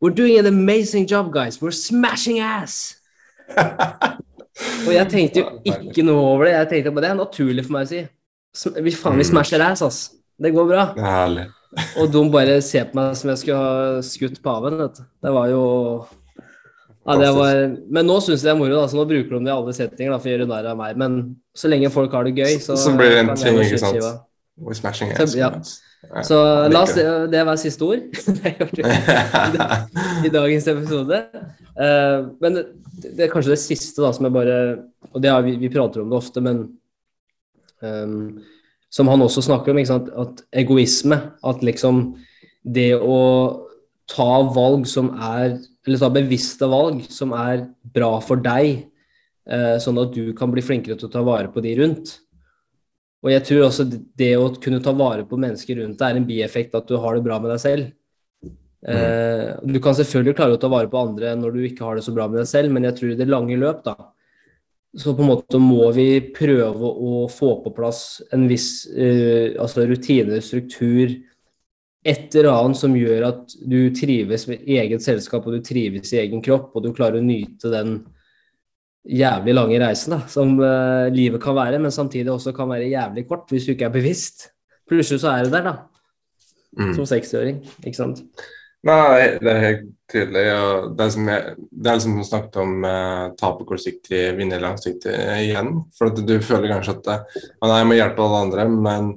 We're 0.00 0.14
doing 0.14 0.38
an 0.38 0.46
amazing 0.46 1.06
job, 1.10 1.32
guys. 1.32 1.60
We're 1.60 1.76
smashing 1.76 2.40
ass. 2.40 3.02
Og 4.86 4.92
jeg 4.94 5.08
tenkte 5.12 5.42
jo 5.42 5.74
ikke 5.74 6.04
noe 6.06 6.22
over 6.32 6.48
det. 6.48 6.54
Jeg 6.56 6.68
tenkte 6.72 6.94
bare 6.94 7.06
det 7.06 7.10
er 7.14 7.20
naturlig 7.20 7.64
for 7.66 7.76
meg 7.76 7.86
å 7.86 7.90
si. 7.92 8.00
Vi 8.82 8.94
faen, 8.96 9.18
vi 9.20 9.26
smasher 9.28 9.62
ass, 9.62 9.82
ass. 9.86 9.98
Det 10.38 10.52
går 10.54 10.68
bra. 10.70 10.84
Er 10.98 11.08
herlig. 11.12 11.46
Og 12.00 12.08
de 12.14 12.22
bare 12.32 12.60
ser 12.64 12.88
på 12.90 12.96
meg 12.98 13.16
som 13.18 13.30
jeg 13.30 13.42
skulle 13.42 13.58
ha 13.60 13.98
skutt 14.06 14.38
paven, 14.42 14.78
vet 14.80 14.98
du. 14.98 15.04
Det 15.26 15.32
var 15.34 15.50
jo 15.52 15.62
ja, 17.08 17.14
det 17.16 17.28
var... 17.36 17.58
Men 17.88 18.04
nå 18.08 18.18
syns 18.20 18.42
jeg 18.42 18.50
det 18.50 18.52
er 18.52 18.58
moro, 18.60 18.74
da, 18.82 18.88
så 18.90 18.98
nå 18.98 19.04
bruker 19.08 19.36
de 19.38 19.44
det 19.46 19.52
i 19.52 19.54
alle 19.54 19.72
settinger 19.76 20.12
da, 20.12 20.18
for 20.20 20.28
å 20.28 20.32
gjøre 20.34 20.48
narr 20.50 20.66
av 20.74 20.80
meg. 20.80 20.98
Men 21.00 21.14
så 21.56 21.70
lenge 21.72 21.88
folk 21.94 22.12
har 22.12 22.26
det 22.28 22.34
gøy, 22.36 22.58
så, 22.60 22.76
Så 22.76 22.92
blir 22.98 23.14
det 23.14 23.22
en 23.22 23.30
ting, 23.38 23.56
ikke 23.62 23.78
sant? 23.80 23.96
skiva. 23.96 24.10
We're 24.60 24.76
smashing 24.76 25.14
Så- 25.16 25.24
ass. 25.24 25.36
ja. 25.38 25.48
Ja, 25.54 25.62
Så 26.24 26.36
la 26.70 26.82
oss 26.84 26.94
det 26.94 27.40
var 27.44 27.56
siste 27.58 27.84
ord 27.84 27.98
i 30.26 30.30
dagens 30.30 30.68
episode. 30.70 31.18
Eh, 31.78 32.18
men 32.42 32.60
det, 33.02 33.24
er 33.24 33.32
kanskje 33.32 33.54
det 33.54 33.62
siste 33.62 34.02
da, 34.02 34.12
som 34.14 34.28
jeg 34.28 34.34
bare 34.34 34.58
Og 35.12 35.22
det 35.22 35.30
er, 35.30 35.42
vi, 35.46 35.56
vi 35.60 35.72
prater 35.72 36.02
om 36.02 36.10
det 36.10 36.18
ofte, 36.18 36.42
men 36.42 36.64
um, 37.82 38.38
som 38.90 39.10
han 39.10 39.22
også 39.22 39.44
snakker 39.46 39.74
om, 39.74 39.80
at 40.24 40.44
egoisme 40.62 41.20
At 41.46 41.64
liksom 41.66 42.12
det 42.62 42.92
å 42.98 43.18
ta 44.10 44.30
valg 44.54 44.86
som 44.90 45.12
er 45.14 45.58
Eller 45.86 46.00
ta 46.00 46.10
bevisste 46.12 46.68
valg 46.70 47.04
som 47.12 47.34
er 47.36 47.68
bra 47.94 48.16
for 48.20 48.40
deg, 48.44 48.82
eh, 49.48 49.76
sånn 49.80 50.00
at 50.02 50.12
du 50.12 50.34
kan 50.36 50.50
bli 50.52 50.64
flinkere 50.64 50.98
til 51.00 51.08
å 51.08 51.14
ta 51.14 51.22
vare 51.24 51.48
på 51.48 51.62
de 51.64 51.70
rundt. 51.78 52.10
Og 53.24 53.32
jeg 53.32 53.44
tror 53.48 53.64
også 53.66 53.86
det 53.90 54.32
å 54.38 54.50
kunne 54.62 54.82
ta 54.82 54.92
vare 54.94 55.24
på 55.26 55.38
mennesker 55.40 55.80
rundt 55.80 55.98
deg 55.98 56.12
er 56.12 56.20
en 56.20 56.28
bieffekt 56.28 56.76
at 56.78 56.86
du 56.86 56.98
har 57.02 57.16
det 57.16 57.24
bra 57.26 57.40
med 57.42 57.50
deg 57.50 57.62
selv. 57.62 57.88
Eh, 58.86 59.48
du 59.66 59.80
kan 59.82 59.96
selvfølgelig 59.98 60.36
klare 60.38 60.54
å 60.54 60.60
ta 60.62 60.70
vare 60.70 60.90
på 60.90 61.00
andre 61.00 61.32
når 61.34 61.56
du 61.56 61.64
ikke 61.66 61.82
har 61.86 61.98
det 61.98 62.04
så 62.06 62.14
bra 62.14 62.28
med 62.30 62.38
deg 62.42 62.50
selv, 62.50 62.70
men 62.74 62.86
jeg 62.86 62.98
tror 63.00 63.14
i 63.14 63.18
det 63.18 63.26
lange 63.26 63.58
løp, 63.58 63.82
da, 63.86 63.96
så 64.96 65.16
på 65.16 65.24
en 65.24 65.32
måte 65.32 65.58
må 65.60 65.88
vi 65.96 66.20
prøve 66.34 66.90
å 66.90 67.24
få 67.32 67.56
på 67.64 67.72
plass 67.76 68.20
en 68.34 68.46
viss 68.50 68.86
eh, 68.94 69.58
altså 69.60 69.84
rutine, 69.88 70.38
struktur, 70.44 71.16
et 72.08 72.34
eller 72.38 72.54
annet 72.54 72.78
som 72.78 72.94
gjør 72.96 73.26
at 73.26 73.56
du 73.68 73.90
trives 73.98 74.46
med 74.48 74.62
eget 74.62 75.02
selskap, 75.04 75.44
og 75.44 75.58
du 75.58 75.64
trives 75.66 76.14
i 76.14 76.22
egen 76.22 76.42
kropp, 76.44 76.70
og 76.72 76.86
du 76.86 76.94
klarer 76.94 77.18
å 77.18 77.26
nyte 77.26 77.72
den 77.74 77.98
jævlig 79.08 79.54
lange 79.56 79.80
reisen 79.80 80.14
da, 80.16 80.22
som 80.28 80.56
uh, 80.60 81.08
livet 81.14 81.40
kan 81.42 81.56
være, 81.56 81.80
men 81.80 81.94
samtidig 81.94 82.32
også 82.32 82.52
kan 82.56 82.68
være 82.70 82.90
jævlig 82.92 83.24
kort 83.28 83.48
hvis 83.52 83.66
du 83.66 83.72
ikke 83.72 83.88
er 83.88 83.94
bevisst. 83.94 84.50
Plutselig 84.88 85.22
så 85.22 85.32
er 85.34 85.48
du 85.48 85.54
der, 85.54 85.64
da, 85.70 85.76
Mm. 86.78 86.94
som 86.94 87.06
60-åring. 87.08 87.62
Ikke 87.86 87.96
sant? 87.96 88.20
Nei, 88.86 89.38
det 89.42 89.50
er 89.50 89.62
helt 89.64 89.86
tydelig. 90.12 90.44
Og 90.54 90.92
det, 90.94 91.06
er 91.06 91.14
som 91.14 91.30
jeg, 91.32 91.54
det 91.72 91.92
er 91.92 92.02
du 92.04 92.26
snakket 92.28 92.58
om 92.62 92.84
eh, 92.86 93.24
tape 93.40 93.66
kortsiktig, 93.66 94.20
vinne 94.38 94.60
langsiktig 94.62 95.14
igjen. 95.40 95.72
For 95.98 96.12
at 96.12 96.20
du 96.22 96.36
føler 96.44 96.70
kanskje 96.76 96.98
at 96.98 97.10
eh, 97.14 97.40
«Å 97.58 97.70
nei, 97.70 97.80
jeg 97.80 97.88
må 97.90 97.98
hjelpe 97.98 98.24
alle 98.26 98.44
andre, 98.46 98.68
men 98.70 99.10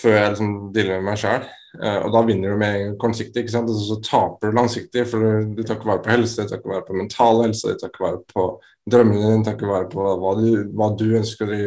før 0.00 0.16
jeg 0.16 0.32
liksom 0.32 0.54
dealer 0.74 0.98
med 0.98 1.10
meg 1.10 1.20
sjøl. 1.22 1.44
og 1.74 2.12
da 2.14 2.20
vinner 2.22 2.52
du 2.54 2.58
med 2.58 2.92
kortsiktig, 3.02 3.42
ikke 3.42 3.52
sant? 3.52 3.70
og 3.70 3.74
så, 3.78 3.84
så 3.88 3.96
taper 4.06 4.50
du 4.50 4.58
langsiktig. 4.58 5.04
For 5.10 5.22
du, 5.22 5.54
du 5.56 5.62
tar 5.62 5.78
ikke 5.78 5.90
vare 5.90 6.02
på 6.04 6.12
helse, 6.12 6.42
du 6.42 6.50
tar 6.50 6.60
ikke 6.60 6.72
vare 6.72 6.86
på 6.86 6.98
mental 6.98 7.42
helse, 7.42 7.74
du 7.74 7.80
tar 7.80 7.92
ikke 7.92 8.04
vare 8.04 8.20
på 8.30 8.46
drømmene 8.94 9.22
dine, 9.22 9.40
du 9.42 9.48
tar 9.48 9.56
ikke 9.58 9.70
vare 9.70 9.88
på 9.90 10.08
hva 10.22 10.32
du, 10.38 10.48
hva 10.76 10.90
du 10.98 11.06
ønsker 11.18 11.50
å 11.50 11.60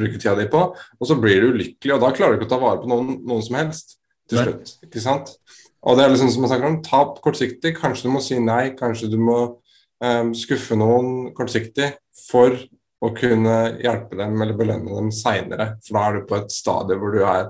bruke 0.00 0.20
tida 0.20 0.36
di 0.40 0.48
på. 0.52 0.62
Og 0.98 1.10
så 1.10 1.18
blir 1.20 1.40
du 1.40 1.54
ulykkelig, 1.54 1.94
og 1.96 2.04
da 2.04 2.12
klarer 2.16 2.36
du 2.36 2.42
ikke 2.42 2.50
å 2.50 2.54
ta 2.54 2.62
vare 2.64 2.82
på 2.82 2.90
noen, 2.92 3.18
noen 3.24 3.44
som 3.46 3.58
helst 3.60 3.98
til 4.30 4.40
slutt. 4.42 4.76
ikke 4.86 5.04
sant? 5.04 5.34
Og 5.84 5.98
det 5.98 6.04
er 6.04 6.14
liksom 6.14 6.32
som 6.32 6.44
jeg 6.44 6.52
snakker 6.54 6.70
om, 6.70 6.80
tap 6.84 7.18
kortsiktig. 7.24 7.74
Kanskje 7.76 8.08
du 8.08 8.14
må 8.14 8.22
si 8.24 8.38
nei, 8.40 8.72
kanskje 8.78 9.10
du 9.12 9.18
må 9.20 9.38
um, 10.00 10.32
skuffe 10.36 10.76
noen 10.80 11.34
kortsiktig 11.36 11.92
for 12.24 12.56
å 13.04 13.12
kunne 13.16 13.56
hjelpe 13.82 14.18
dem 14.18 14.36
eller 14.40 14.58
belønne 14.58 14.98
dem 14.98 15.10
seinere. 15.14 15.74
For 15.84 15.98
da 15.98 16.04
er 16.04 16.18
du 16.18 16.28
på 16.28 16.38
et 16.40 16.54
stadie 16.54 16.98
hvor 17.00 17.14
du 17.14 17.22
er 17.22 17.48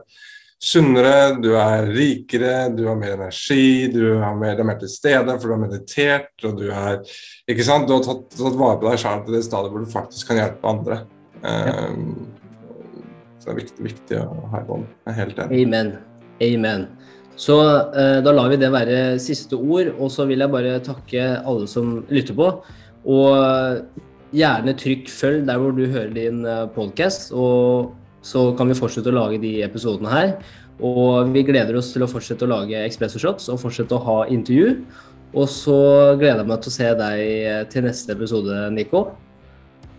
sunnere, 0.64 1.34
du 1.44 1.50
er 1.60 1.90
rikere, 1.92 2.54
du 2.74 2.86
har 2.88 2.96
mer 2.98 3.16
energi, 3.18 3.90
du 3.92 4.00
er 4.14 4.38
mer, 4.38 4.56
er 4.56 4.66
mer 4.66 4.78
til 4.80 4.90
stede 4.92 5.36
for 5.36 5.50
du 5.50 5.56
har 5.56 5.64
meditert, 5.66 6.32
og 6.46 6.56
du 6.60 6.68
er? 6.70 7.02
Du 7.44 7.52
har 7.54 8.06
tatt, 8.06 8.24
tatt 8.32 8.56
vare 8.60 8.80
på 8.80 8.88
deg 8.88 9.02
sjøl 9.02 9.26
til 9.26 9.36
det 9.36 9.44
stadiet 9.46 9.74
hvor 9.74 9.84
du 9.84 9.92
faktisk 9.92 10.32
kan 10.32 10.40
hjelpe 10.40 10.72
andre. 10.72 11.02
Ja. 11.44 11.90
Um, 11.90 12.32
så 13.44 13.50
det 13.50 13.52
er 13.52 13.60
viktig, 13.60 13.84
viktig 13.84 14.20
å 14.22 14.46
ha 14.54 14.62
i 14.62 14.64
bånd. 14.64 14.86
Jeg 15.04 15.12
er 15.12 15.18
helt 15.18 15.40
enig. 15.44 15.64
Amen. 15.66 15.90
Amen. 16.44 16.86
Så 17.36 17.58
eh, 17.92 18.20
da 18.24 18.32
lar 18.32 18.48
vi 18.48 18.56
det 18.62 18.70
være 18.72 19.18
siste 19.20 19.58
ord, 19.58 19.90
og 19.98 20.08
så 20.14 20.24
vil 20.30 20.40
jeg 20.40 20.52
bare 20.54 20.78
takke 20.86 21.26
alle 21.42 21.68
som 21.68 21.98
lytter 22.08 22.38
på. 22.38 22.46
Og 23.04 24.13
gjerne 24.34 24.74
trykk 24.78 25.08
følg 25.12 25.46
der 25.48 25.60
hvor 25.60 25.74
du 25.76 25.84
hører 25.86 26.12
din 26.14 26.44
eh, 26.48 26.66
podkast. 26.74 27.32
Og 27.32 27.94
så 28.24 28.50
kan 28.58 28.70
vi 28.70 28.78
fortsette 28.78 29.12
å 29.12 29.16
lage 29.16 29.40
de 29.42 29.56
episodene 29.66 30.12
her. 30.12 30.34
Og 30.82 31.30
vi 31.34 31.44
gleder 31.46 31.76
oss 31.78 31.92
til 31.94 32.02
å 32.04 32.10
fortsette 32.10 32.46
å 32.46 32.50
lage 32.50 32.80
Expresso 32.82 33.20
Shots 33.22 33.50
og 33.52 33.60
fortsette 33.62 33.94
å 33.94 34.04
ha 34.06 34.18
intervju. 34.32 34.80
Og 35.34 35.46
så 35.50 35.78
gleder 36.18 36.42
jeg 36.42 36.50
meg 36.50 36.62
til 36.62 36.70
å 36.70 36.74
se 36.74 36.90
deg 36.98 37.70
til 37.72 37.86
neste 37.86 38.14
episode, 38.14 38.58
Nico. 38.74 39.06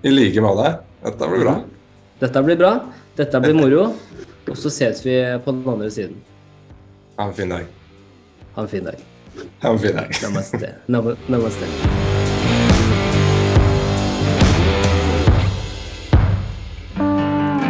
I 0.05 0.11
like 0.13 0.43
måte. 0.43 0.77
Dette 1.03 1.31
blir 1.31 1.43
bra. 1.43 1.55
Dette 2.21 2.43
blir 2.45 2.59
bra. 2.59 2.73
Dette 3.17 3.41
blir 3.43 3.57
moro. 3.57 3.89
Og 4.45 4.57
så 4.59 4.71
ses 4.71 5.03
vi 5.05 5.17
på 5.43 5.55
den 5.55 5.67
andre 5.75 5.91
siden. 5.91 6.17
Ha 7.17 7.29
en 7.29 7.35
fin 7.35 7.51
dag. 7.51 7.69
Ha 8.55 8.65
en 8.65 8.71
fin 8.71 8.83
dag. 8.85 9.05
Ha 9.63 9.71
en 9.71 9.79
fin 9.79 9.95
dag. 9.95 10.17
Namaste. 10.23 10.75
Namaste. 10.87 12.04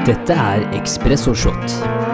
Dette 0.06 0.34
er 0.34 0.72
Ekspresso 0.72 1.34
Shot. 1.34 2.05